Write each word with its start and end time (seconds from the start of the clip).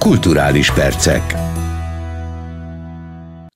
Kulturális 0.00 0.72
percek. 0.72 1.34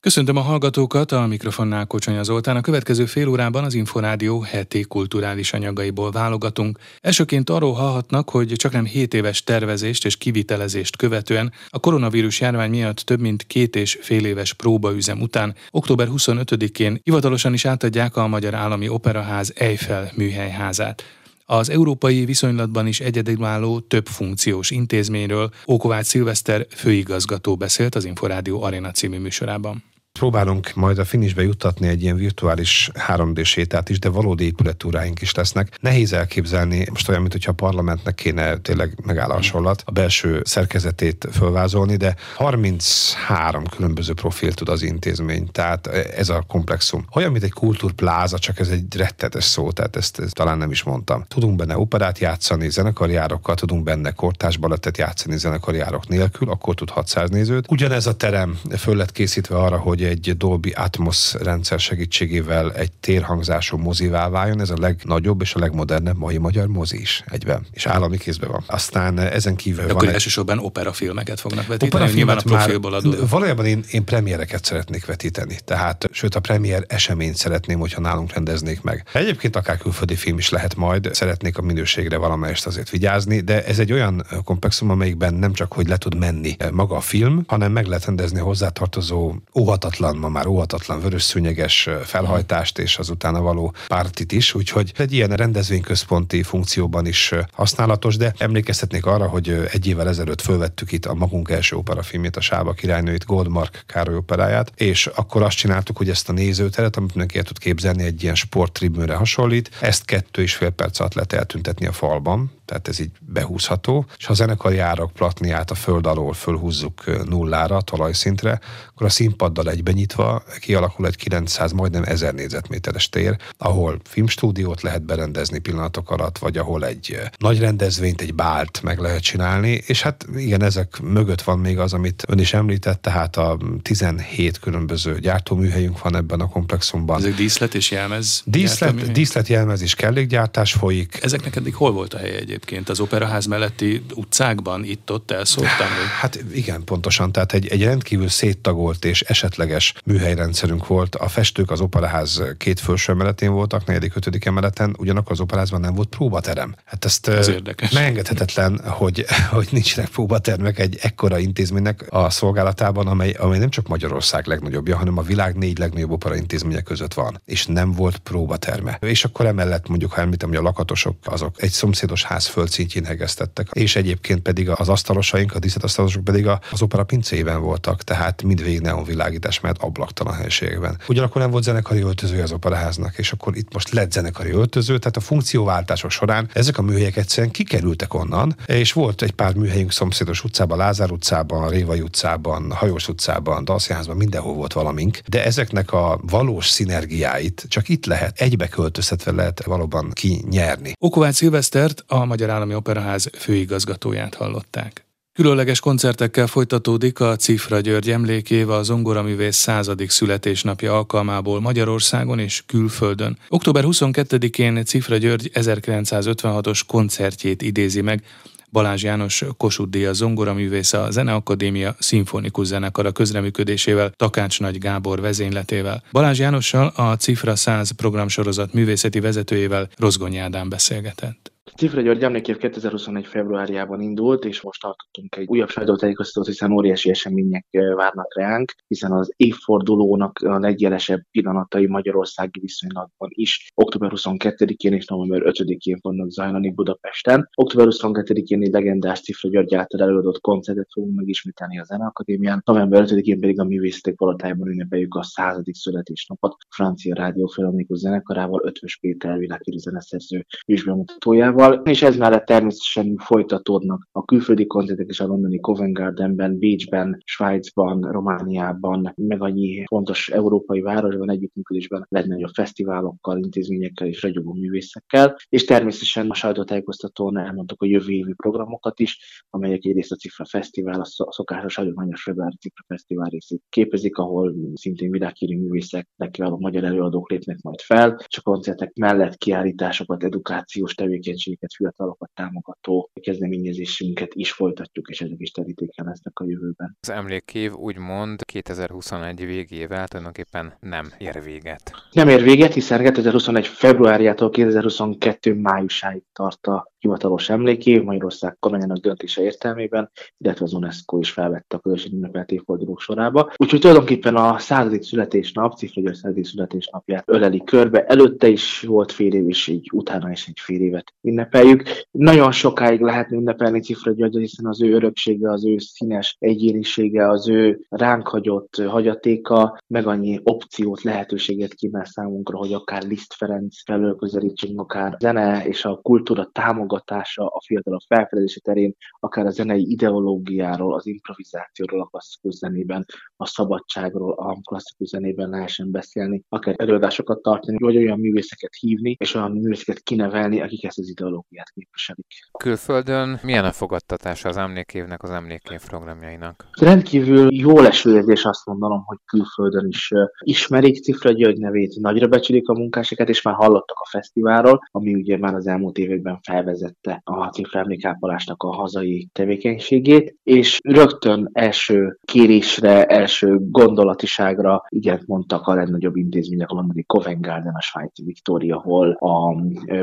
Köszöntöm 0.01 0.37
a 0.37 0.41
hallgatókat, 0.41 1.13
a 1.13 1.27
mikrofonnál 1.27 1.87
Kocsonya 1.87 2.23
Zoltán. 2.23 2.57
A 2.57 2.61
következő 2.61 3.07
fél 3.07 3.29
órában 3.29 3.65
az 3.65 3.75
Inforádió 3.75 4.41
heti 4.41 4.83
kulturális 4.83 5.53
anyagaiból 5.53 6.11
válogatunk. 6.11 6.79
Elsőként 7.01 7.51
arról 7.51 7.73
hallhatnak, 7.73 8.31
hogy 8.31 8.53
csak 8.57 8.73
nem 8.73 8.85
7 8.85 9.15
éves 9.15 9.45
tervezést 9.45 10.05
és 10.05 10.17
kivitelezést 10.17 10.97
követően 10.97 11.53
a 11.69 11.79
koronavírus 11.79 12.41
járvány 12.41 12.71
miatt 12.71 12.99
több 12.99 13.21
mint 13.21 13.47
két 13.47 13.77
és 13.77 13.99
fél 14.01 14.25
éves 14.25 14.53
próbaüzem 14.53 15.21
után 15.21 15.55
október 15.71 16.09
25-én 16.11 17.01
hivatalosan 17.03 17.53
is 17.53 17.65
átadják 17.65 18.17
a 18.17 18.27
Magyar 18.27 18.55
Állami 18.55 18.89
Operaház 18.89 19.53
Eiffel 19.57 20.11
műhelyházát. 20.15 21.03
Az 21.47 21.71
európai 21.71 22.25
viszonylatban 22.25 22.87
is 22.87 23.01
egyedülálló 23.01 23.81
több 23.81 24.07
funkciós 24.07 24.71
intézményről 24.71 25.51
Ókovács 25.69 26.07
Szilveszter 26.07 26.67
főigazgató 26.71 27.57
beszélt 27.57 27.95
az 27.95 28.05
Inforádió 28.05 28.63
Arena 28.63 28.91
című 28.91 29.19
műsorában. 29.19 29.85
Próbálunk 30.19 30.75
majd 30.75 30.99
a 30.99 31.05
finisbe 31.05 31.43
juttatni 31.43 31.89
egy 31.89 32.03
ilyen 32.03 32.17
virtuális 32.17 32.91
3D 33.09 33.45
sétát 33.45 33.89
is, 33.89 33.99
de 33.99 34.09
valódi 34.09 34.45
épületúráink 34.45 35.21
is 35.21 35.35
lesznek. 35.35 35.79
Nehéz 35.81 36.13
elképzelni, 36.13 36.87
most 36.91 37.09
olyan, 37.09 37.21
mintha 37.21 37.51
a 37.51 37.55
parlamentnek 37.55 38.15
kéne 38.15 38.57
tényleg 38.57 38.99
megáll 39.05 39.31
a 39.31 39.41
a 39.85 39.91
belső 39.91 40.43
szerkezetét 40.45 41.29
fölvázolni, 41.33 41.97
de 41.97 42.17
33 42.35 43.67
különböző 43.67 44.13
profil 44.13 44.53
tud 44.53 44.69
az 44.69 44.83
intézmény, 44.83 45.49
tehát 45.53 45.87
ez 46.17 46.29
a 46.29 46.45
komplexum. 46.49 47.07
Olyan, 47.15 47.33
mint 47.33 47.45
egy 47.45 47.53
kultúrpláza, 47.53 48.39
csak 48.39 48.59
ez 48.59 48.69
egy 48.69 48.97
rettetes 48.97 49.45
szó, 49.45 49.71
tehát 49.71 49.97
ezt, 49.97 50.19
ezt 50.19 50.35
talán 50.35 50.59
nem 50.59 50.71
is 50.71 50.83
mondtam. 50.83 51.25
Tudunk 51.29 51.57
benne 51.57 51.79
operát 51.79 52.19
játszani, 52.19 52.71
zenekarjárokkal, 52.71 53.55
tudunk 53.55 53.83
benne 53.83 54.11
kortás 54.11 54.57
balettet 54.57 54.99
játszani 54.99 55.39
zenekarjárok 55.39 56.09
nélkül, 56.09 56.51
akkor 56.51 56.75
tud 56.75 56.91
600 56.91 57.31
nézőt. 57.31 57.71
Ugyanez 57.71 58.07
a 58.07 58.17
terem 58.17 58.59
föl 58.77 58.97
lett 58.97 59.13
készítve 59.13 59.57
arra, 59.57 59.79
hogy 59.79 60.03
egy 60.05 60.37
Dolby 60.37 60.71
Atmos 60.71 61.35
rendszer 61.35 61.81
segítségével 61.81 62.73
egy 62.73 62.93
térhangzású 62.93 63.77
mozivá 63.77 64.29
váljon. 64.29 64.61
Ez 64.61 64.71
a 64.71 64.77
legnagyobb 64.79 65.41
és 65.41 65.55
a 65.55 65.59
legmodernebb 65.59 66.17
mai 66.17 66.39
magyar 66.39 66.67
mozi 66.67 67.01
is 67.01 67.25
egyben. 67.31 67.67
És 67.71 67.87
állami 67.87 68.19
kézben 68.19 68.51
van. 68.51 68.65
Aztán 68.67 69.19
ezen 69.19 69.57
kívül 69.57 69.87
De 69.87 69.93
van 69.93 69.97
akkor 69.97 70.09
elsősorban 70.09 70.59
operafilmeket 70.59 71.41
fognak 71.41 71.67
vetíteni, 71.67 72.13
nyilván 72.13 72.37
a 72.37 72.43
profilból 72.43 72.95
adódó. 72.95 73.27
Valójában 73.27 73.65
én, 73.65 73.85
én 73.91 74.05
premiereket 74.05 74.65
szeretnék 74.65 75.07
vetíteni. 75.07 75.59
Tehát, 75.65 76.09
sőt 76.13 76.35
a 76.35 76.41
premier 76.41 76.85
eseményt 76.89 77.37
szeretném, 77.37 77.79
hogyha 77.79 78.01
nálunk 78.01 78.33
rendeznék 78.33 78.83
meg. 78.83 79.05
Egyébként 79.13 79.57
akár 79.57 79.79
külföldi 79.79 80.15
film 80.15 80.39
is 80.39 80.49
lehet 80.49 80.77
majd, 80.77 81.09
szeretnék 81.13 81.59
a 81.59 81.63
minőségre 81.63 82.17
valamelyest 82.17 82.67
azért 82.67 82.91
vigyázni, 82.91 83.41
de 83.41 83.65
ez 83.65 83.79
egy 83.79 83.93
olyan 83.93 84.27
komplexum, 84.45 84.91
amelyikben 84.91 85.35
nem 85.35 85.53
csak, 85.53 85.73
hogy 85.73 85.89
le 85.89 85.97
tud 85.97 86.17
menni 86.17 86.57
maga 86.73 86.97
a 86.97 87.01
film, 87.01 87.45
hanem 87.47 87.73
meg 87.73 87.87
lehet 87.87 88.05
rendezni 88.05 88.41
a 88.41 88.43
hozzátartozó 88.43 89.35
óhatatlan 89.55 89.94
óhatatlan, 89.95 90.17
ma 90.17 90.29
már 90.29 90.47
óhatatlan 90.47 91.01
vörös 91.01 91.23
szűnyeges 91.23 91.89
felhajtást 92.05 92.79
és 92.79 92.99
az 92.99 93.09
utána 93.09 93.41
való 93.41 93.75
pártit 93.87 94.33
is, 94.33 94.55
úgyhogy 94.55 94.93
egy 94.97 95.13
ilyen 95.13 95.31
rendezvényközponti 95.31 96.43
funkcióban 96.43 97.07
is 97.07 97.33
használatos, 97.53 98.17
de 98.17 98.35
emlékeztetnék 98.39 99.07
arra, 99.07 99.29
hogy 99.29 99.69
egy 99.73 99.87
évvel 99.87 100.09
ezelőtt 100.09 100.41
fölvettük 100.41 100.93
itt 100.93 101.07
a 101.07 101.15
magunk 101.15 101.51
első 101.51 101.77
operafilmét, 101.77 102.37
a 102.37 102.41
Sába 102.41 102.73
királynőit, 102.73 103.27
Goldmark 103.27 103.85
Károly 103.87 104.17
operáját, 104.17 104.73
és 104.75 105.07
akkor 105.07 105.43
azt 105.43 105.57
csináltuk, 105.57 105.97
hogy 105.97 106.09
ezt 106.09 106.29
a 106.29 106.33
nézőteret, 106.33 106.97
amit 106.97 107.15
mindenki 107.15 107.43
tud 107.43 107.59
képzelni, 107.59 108.05
egy 108.05 108.23
ilyen 108.23 108.35
sporttribünre 108.35 109.15
hasonlít, 109.15 109.71
ezt 109.81 110.05
kettő 110.05 110.43
és 110.43 110.55
fél 110.55 110.71
perc 110.71 111.01
alatt 111.01 111.15
lehet 111.15 111.33
eltüntetni 111.33 111.87
a 111.87 111.93
falban, 111.93 112.53
tehát 112.65 112.89
ez 112.89 112.99
így 112.99 113.11
behúzható, 113.21 114.07
és 114.19 114.25
ha 114.25 114.33
a 114.33 114.37
zenekari 114.37 114.79
árak 114.79 115.13
platniát 115.13 115.71
a 115.71 115.75
föld 115.75 116.07
alól 116.07 116.33
fölhúzzuk 116.33 117.25
nullára, 117.29 117.81
talajszintre, 117.81 118.61
akkor 118.89 119.07
a 119.07 119.11
színpaddal 119.11 119.71
egybenyitva 119.71 120.43
kialakul 120.61 121.07
egy 121.07 121.17
900, 121.17 121.73
majdnem 121.73 122.03
1000 122.03 122.35
négyzetméteres 122.35 123.09
tér, 123.09 123.37
ahol 123.59 124.01
filmstúdiót 124.05 124.83
lehet 124.83 125.03
berendezni 125.03 125.59
pillanatok 125.59 126.11
alatt, 126.11 126.39
vagy 126.39 126.59
ahol 126.59 126.87
egy 126.87 127.21
nagy 127.39 127.59
rendezvényt, 127.59 128.21
egy 128.21 128.35
bált 128.35 128.83
meg 128.83 128.99
lehet 128.99 129.23
csinálni, 129.23 129.83
és 129.87 130.03
hát 130.03 130.27
igen, 130.37 130.63
ezek 130.63 131.01
mögött 131.01 131.43
van 131.43 131.59
még 131.59 131.79
az, 131.79 131.93
amit 131.93 132.25
ön 132.29 132.39
is 132.39 132.55
említett, 132.55 133.03
tehát 133.03 133.37
a 133.37 133.59
17 133.83 134.59
különböző 134.59 135.19
gyártóműhelyünk 135.19 136.03
van 136.03 136.17
ebben 136.17 136.41
a 136.41 136.49
komplexumban. 136.49 137.19
Ezek 137.19 137.35
díszlet 137.35 137.75
és 137.75 137.91
jelmez? 137.91 138.43
Díszlet, 138.45 139.13
díszlet 139.13 139.49
jelmez 139.49 139.83
és 139.83 139.95
kellékgyártás 139.95 140.73
folyik. 140.73 141.19
Ezeknek 141.23 141.57
eddig 141.57 141.75
hol 141.75 141.93
volt 141.93 142.15
a 142.15 142.19
helye 142.19 142.39
egy 142.39 142.54
egyébként 142.55 142.89
az 142.89 143.01
operaház 143.01 143.47
melletti 143.47 144.05
utcákban, 144.15 144.85
itt-ott 144.85 145.31
elszóltam? 145.31 145.87
Hát 146.21 146.45
igen, 146.53 146.85
pontosan. 146.85 147.33
Tehát 147.33 147.53
egy, 147.53 147.67
egy 147.67 147.83
rendkívül 147.83 148.29
széttagolt 148.29 149.05
és 149.05 149.21
esetleges 149.23 149.95
műhelyrendszerünk 150.05 150.87
volt. 150.87 151.15
A 151.15 151.29
festők 151.29 151.71
az 151.71 151.81
operaház 151.81 152.43
két 152.59 152.81
felső 152.81 153.13
emeletén 153.13 153.53
voltak, 153.53 153.85
negyedik, 153.85 154.17
ötödik 154.17 154.45
emeleten, 154.45 154.95
ugyanakkor 154.99 155.33
az 155.33 155.41
operaházban 155.41 155.81
nem 155.81 155.95
volt 155.95 156.09
próbaterem. 156.09 156.75
Hát 156.85 157.05
ezt 157.05 157.29
Ez 157.29 157.49
érdekes. 157.49 157.91
megengedhetetlen, 157.91 158.81
hogy, 158.85 159.25
hogy 159.51 159.69
nincsenek 159.71 160.11
próbatermek 160.11 160.79
egy 160.79 160.99
ekkora 161.03 161.39
intézménynek 161.39 162.05
a 162.09 162.31
szolgálatában, 162.31 163.07
amely, 163.07 163.31
amely 163.31 163.59
nem 163.59 163.71
csak 163.71 163.89
Magyarország 163.89 164.47
legnagyobbja, 164.47 164.97
hanem 164.97 165.19
a 165.19 165.23
világ 165.23 165.57
négy 165.57 165.79
legnagyobb 165.79 166.11
opera 166.11 166.37
intézménye 166.37 166.81
között 166.81 167.15
van. 167.15 167.41
És 167.45 167.67
nem 167.67 167.93
volt 167.93 168.19
próbaterme. 168.19 168.99
És 169.01 169.25
akkor 169.25 169.47
emellett 169.47 169.89
mondjuk, 169.89 170.13
ha 170.13 170.21
említem, 170.21 170.49
hogy 170.49 170.59
a 170.59 170.63
lakatosok 170.63 171.17
azok 171.25 171.63
egy 171.63 171.71
szomszédos 171.71 172.25
ház 172.25 172.44
földszintjén 172.47 173.05
hegesztettek. 173.05 173.69
És 173.73 173.97
egyébként 173.97 174.41
pedig 174.41 174.71
az 174.71 174.89
asztalosaink, 174.89 175.55
a 175.55 175.59
díszletasztalosok 175.59 176.25
pedig 176.25 176.47
az 176.47 176.83
opera 176.83 177.05
pincében 177.05 177.61
voltak, 177.61 178.03
tehát 178.03 178.43
mindvégig 178.43 178.81
neonvilágítás 178.81 179.61
mert 179.61 179.83
ablaktalan 179.83 180.35
helységben. 180.35 180.99
Ugyanakkor 181.09 181.41
nem 181.41 181.51
volt 181.51 181.65
zenekari 181.65 182.01
öltöző 182.01 182.43
az 182.43 182.53
operaháznak, 182.53 183.19
és 183.19 183.33
akkor 183.33 183.57
itt 183.57 183.73
most 183.73 183.91
lett 183.91 184.13
zenekari 184.13 184.51
öltöző, 184.51 184.99
tehát 184.99 185.17
a 185.17 185.21
funkcióváltások 185.21 186.11
során 186.11 186.49
ezek 186.53 186.79
a 186.79 186.83
műhelyek 186.83 187.17
egyszerűen 187.17 187.53
kikerültek 187.53 188.15
onnan, 188.15 188.57
és 188.67 188.93
volt 188.93 189.23
egy 189.23 189.33
pár 189.33 189.55
műhelyünk 189.55 189.93
szomszédos 189.93 190.45
utcában, 190.45 190.79
Lázár 190.79 191.11
utcában, 191.11 191.69
Révai 191.69 192.01
utcában, 192.01 192.73
Hajós 192.73 193.09
utcában, 193.09 193.65
Dalszínházban, 193.65 194.17
mindenhol 194.17 194.55
volt 194.55 194.73
valamink, 194.73 195.19
de 195.27 195.45
ezeknek 195.45 195.93
a 195.93 196.21
valós 196.23 196.69
szinergiáit 196.69 197.65
csak 197.69 197.89
itt 197.89 198.07
lehet, 198.07 198.41
egybe 198.41 198.69
költöztetve 198.69 199.33
lehet 199.33 199.65
valóban 199.65 200.11
kinyerni. 200.13 200.93
Okovács 200.99 201.35
Szilvesztert, 201.35 202.05
a 202.07 202.25
Magyar 202.35 202.51
Állami 202.51 202.75
Operaház 202.75 203.31
főigazgatóját 203.39 204.35
hallották. 204.35 205.07
Különleges 205.33 205.81
koncertekkel 205.81 206.47
folytatódik 206.47 207.21
a 207.21 207.37
Cifra 207.37 207.81
György 207.81 208.11
emlékéve 208.11 208.75
a 208.75 208.83
zongoraművész 208.83 209.57
századik 209.57 210.11
születésnapja 210.11 210.97
alkalmából 210.97 211.61
Magyarországon 211.61 212.39
és 212.39 212.63
külföldön. 212.67 213.39
Október 213.49 213.85
22-én 213.87 214.85
Cifra 214.85 215.17
György 215.17 215.51
1956-os 215.55 216.81
koncertjét 216.87 217.63
idézi 217.63 218.01
meg, 218.01 218.25
Balázs 218.71 219.03
János 219.03 219.45
Kossuth 219.57 219.91
Díja 219.91 220.13
zongoraművész 220.13 220.93
a 220.93 221.11
Zeneakadémia 221.11 221.95
szimfonikus 221.99 222.67
zenekara 222.67 223.13
közreműködésével, 223.13 224.11
Takács 224.17 224.61
Nagy 224.61 224.79
Gábor 224.79 225.21
vezényletével. 225.21 226.03
Balázs 226.13 226.39
Jánossal 226.39 226.93
a 226.97 227.17
Cifra 227.17 227.57
100 227.57 227.91
programsorozat 227.91 228.73
művészeti 228.73 229.21
vezetőjével 229.21 229.89
Rozgonyi 229.97 230.39
Ádám 230.39 230.69
beszélgetett. 230.69 231.54
Cifra 231.73 232.01
György 232.01 232.23
emlékév 232.23 232.57
2021. 232.57 233.27
februárjában 233.27 234.01
indult, 234.01 234.45
és 234.45 234.63
most 234.63 234.81
tartottunk 234.81 235.37
egy 235.37 235.47
újabb 235.49 235.69
sajtótájékoztatót, 235.69 236.47
hiszen 236.47 236.73
óriási 236.73 237.11
események 237.11 237.67
várnak 237.71 238.37
ránk, 238.37 238.73
hiszen 238.87 239.13
az 239.13 239.33
évfordulónak 239.37 240.39
a 240.39 240.59
legjelesebb 240.59 241.21
pillanatai 241.31 241.87
magyarországi 241.87 242.61
viszonylatban 242.61 243.29
is 243.33 243.71
október 243.75 244.11
22-én 244.15 244.93
és 244.93 245.07
november 245.07 245.43
5-én 245.45 245.99
fognak 246.01 246.31
zajlani 246.31 246.71
Budapesten. 246.71 247.49
Október 247.55 247.87
22-én 247.91 248.63
egy 248.63 248.73
legendás 248.73 249.21
Cifra 249.21 249.49
György 249.49 249.75
által 249.75 250.01
előadott 250.01 250.41
koncertet 250.41 250.89
fogunk 250.93 251.17
megismételni 251.17 251.79
a 251.79 251.85
Zeneakadémián, 251.85 252.63
november 252.65 253.05
5-én 253.07 253.41
pedig 253.41 253.61
a 253.61 253.65
Művészetek 253.65 254.15
Palotájában 254.15 254.69
ünnepeljük 254.69 255.15
a 255.15 255.23
századik 255.23 255.75
születésnapot 255.75 256.57
Francia 256.69 257.15
Rádió 257.15 257.47
Filamikus 257.47 257.99
zenekarával, 257.99 258.61
Ötvös 258.65 258.99
Péter 259.01 259.39
világhírű 259.39 259.79
zeneszerző 259.79 260.47
és 260.65 260.85
bemutatójával 260.85 261.54
Szóval, 261.55 261.83
és 261.85 262.03
ez 262.03 262.17
mellett 262.17 262.45
természetesen 262.45 263.17
folytatódnak 263.17 264.09
a 264.13 264.25
külföldi 264.25 264.67
koncertek 264.67 265.07
és 265.09 265.21
a 265.21 265.27
londoni 265.27 265.61
Covent 265.61 265.93
Gardenben, 265.93 266.59
Bécsben, 266.59 267.23
Svájcban, 267.25 268.01
Romániában, 268.01 269.13
meg 269.17 269.43
annyi 269.43 269.85
fontos 269.87 270.29
európai 270.29 270.81
városban 270.81 271.31
együttműködésben 271.31 272.07
legnagyobb 272.09 272.51
fesztiválokkal, 272.55 273.39
intézményekkel 273.39 274.07
és 274.07 274.23
ragyogó 274.23 274.53
művészekkel, 274.53 275.37
és 275.49 275.65
természetesen 275.65 276.31
a 276.31 276.35
sajtótájékoztatón 276.35 277.39
elmondtuk 277.39 277.83
a 277.83 277.87
jövő 277.87 278.13
évi 278.13 278.33
programokat 278.37 279.01
is, 279.01 279.45
amelyek 279.51 279.85
egyrészt 279.85 280.13
a 280.13 280.17
Cifra 280.17 280.45
Fesztivál, 280.45 281.01
a 281.01 281.31
szokásos 281.31 281.75
hagyományos 281.75 282.23
februári 282.23 282.57
Cifra 282.57 282.85
Fesztivál 282.87 283.29
részét 283.29 283.63
képezik, 283.69 284.17
ahol 284.17 284.55
szintén 284.75 285.11
világhírű 285.11 285.59
művészek, 285.59 286.09
legkiválóbb 286.17 286.61
magyar 286.61 286.85
előadók 286.85 287.31
lépnek 287.31 287.61
majd 287.63 287.81
fel, 287.81 288.21
és 288.29 288.39
a 288.39 288.43
koncertek 288.43 288.93
mellett 288.95 289.37
kiállításokat, 289.37 290.25
edukációs 290.25 290.95
tevékenységet 290.95 291.43
tevékenységeket, 291.45 291.75
fiatalokat 291.75 292.31
támogató 292.35 293.11
kezdeményezésünket 293.21 294.35
is 294.35 294.53
folytatjuk, 294.53 295.09
és 295.09 295.21
ezek 295.21 295.37
is 295.39 295.51
terítéken 295.51 296.07
lesznek 296.07 296.39
a 296.39 296.45
jövőben. 296.45 296.97
Az 297.01 297.11
emlékév 297.11 297.73
úgymond 297.75 298.45
2021 298.45 299.47
végével 299.47 300.09
tulajdonképpen 300.09 300.73
nem 300.81 301.07
ér 301.19 301.43
véget. 301.43 301.91
Nem 302.13 302.29
ér 302.29 302.43
véget, 302.43 302.75
hiszen 302.75 303.03
2021 303.03 303.67
februárjától 303.67 304.51
2022 304.51 305.55
májusáig 305.55 306.23
tart 306.33 306.67
a 306.67 306.93
hivatalos 307.05 307.49
emlékév 307.49 308.03
Magyarország 308.03 308.57
kormányának 308.59 308.97
döntése 308.97 309.43
értelmében, 309.43 310.11
illetve 310.39 310.65
az 310.65 310.73
UNESCO 310.73 311.19
is 311.19 311.31
felvette 311.31 311.77
a 311.77 311.79
közösség 311.79 312.13
ünnepelt 312.13 312.51
évfordulók 312.51 313.01
sorába. 313.01 313.53
Úgyhogy 313.57 313.81
tulajdonképpen 313.81 314.37
a 314.37 314.59
századik 314.59 315.03
születésnap, 315.03 315.77
Cifra 315.77 316.15
századik 316.15 316.45
születésnapját 316.45 317.25
öleli 317.27 317.63
körbe. 317.65 318.05
Előtte 318.05 318.49
is 318.49 318.81
volt 318.81 319.13
fél 319.13 319.33
év, 319.35 319.49
és 319.49 319.67
így 319.67 319.89
utána 319.93 320.31
is 320.31 320.47
egy 320.47 320.61
fél 320.61 320.81
évet 320.81 321.15
ünnepeljük. 321.35 321.83
Nagyon 322.11 322.53
sokáig 322.53 323.01
lehetne 323.01 323.37
ünnepelni 323.37 323.81
Cifra 323.81 324.13
Györgyöt, 324.13 324.41
hiszen 324.41 324.67
az 324.67 324.83
ő 324.83 324.93
öröksége, 324.93 325.51
az 325.51 325.67
ő 325.67 325.79
színes 325.79 326.37
egyénisége, 326.39 327.29
az 327.29 327.49
ő 327.49 327.81
ránk 327.89 328.29
hagyott 328.29 328.77
hagyatéka, 328.77 329.79
meg 329.87 330.07
annyi 330.07 330.41
opciót, 330.43 331.03
lehetőséget 331.03 331.75
kínál 331.75 332.05
számunkra, 332.05 332.57
hogy 332.57 332.73
akár 332.73 333.03
Liszt 333.03 333.35
Ferenc 333.35 333.83
felől 333.85 334.17
közelítsünk, 334.17 334.81
akár 334.81 335.17
zene 335.19 335.67
és 335.67 335.85
a 335.85 336.01
kultúra 336.03 336.49
támogatása 336.53 337.47
a 337.47 337.63
fiatalok 337.67 338.01
felfedezési 338.07 338.61
terén, 338.61 338.95
akár 339.21 339.47
a 339.47 339.51
zenei 339.51 339.91
ideológiáról, 339.91 340.95
az 340.95 341.07
improvizációról 341.07 342.01
a 342.01 342.05
klasszikus 342.05 342.55
zenében, 342.55 343.05
a 343.37 343.47
szabadságról 343.47 344.33
a 344.33 344.59
klasszikus 344.63 345.09
zenében 345.09 345.49
lehessen 345.49 345.91
beszélni, 345.91 346.43
akár 346.49 346.75
előadásokat 346.79 347.43
tartani, 347.43 347.77
vagy 347.81 347.97
olyan 347.97 348.19
művészeket 348.19 348.75
hívni, 348.81 349.17
és 349.19 349.35
olyan 349.35 349.53
művészeket 349.53 350.03
kinevelni, 350.03 350.61
akik 350.61 350.85
ezt 350.85 350.99
az 350.99 351.09
ideológiát 351.25 351.71
képviselik. 351.75 352.27
Külföldön 352.59 353.39
milyen 353.43 353.65
a 353.65 353.73
fogadtatása 353.73 354.49
az 354.49 354.57
emlékévnek, 354.57 355.23
az 355.23 355.31
emlékév 355.31 355.81
programjainak? 355.89 356.67
Rendkívül 356.81 357.55
jó 357.55 357.81
leső 357.81 358.15
érzés 358.15 358.45
azt 358.45 358.67
mondanom, 358.67 359.03
hogy 359.05 359.19
külföldön 359.25 359.87
is 359.89 360.11
ismerik 360.39 361.03
Cifra 361.03 361.31
György 361.31 361.59
nevét, 361.59 362.01
nagyra 362.01 362.27
becsülik 362.27 362.69
a 362.69 362.75
munkáseket, 362.75 363.29
és 363.29 363.43
már 363.43 363.55
hallottak 363.55 363.99
a 364.01 364.09
fesztiválról, 364.11 364.81
ami 364.91 365.15
ugye 365.15 365.39
már 365.39 365.55
az 365.55 365.67
elmúlt 365.67 365.99
években 365.99 366.39
felvezette 366.43 367.21
a 367.25 367.47
Cifra 367.47 367.81
emlékápolásnak 367.81 368.63
a 368.63 368.75
hazai 368.75 369.29
tevékenységét, 369.33 370.37
és 370.43 370.79
rögtön 370.83 371.51
első 371.53 372.19
kérésre, 372.25 373.05
első 373.05 373.59
gondolatiságra 373.61 374.83
igent 374.89 375.27
mondtak 375.27 375.67
a 375.67 375.75
legnagyobb 375.75 376.17
intézmények, 376.17 376.69
a 376.69 376.75
londoni 376.75 377.03
Covent 377.03 377.41
Garden, 377.41 377.75
a 377.75 377.81
svájci 377.81 378.23
Victoria 378.25 378.81
Hall, 378.81 379.13
a 379.13 379.55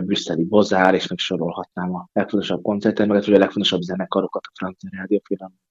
brüsszeli 0.02 0.44
Bozár, 0.44 0.94
és 0.94 1.08
meg 1.12 1.20
sorolhatnám 1.20 1.96
a 1.96 2.08
legfontosabb 2.14 2.62
koncertet, 2.62 3.08
meg 3.08 3.24
a 3.28 3.38
legfontosabb 3.38 3.82
zenekarokat, 3.82 4.42
a 4.46 4.52
francia 4.54 4.90
rádió 4.94 5.22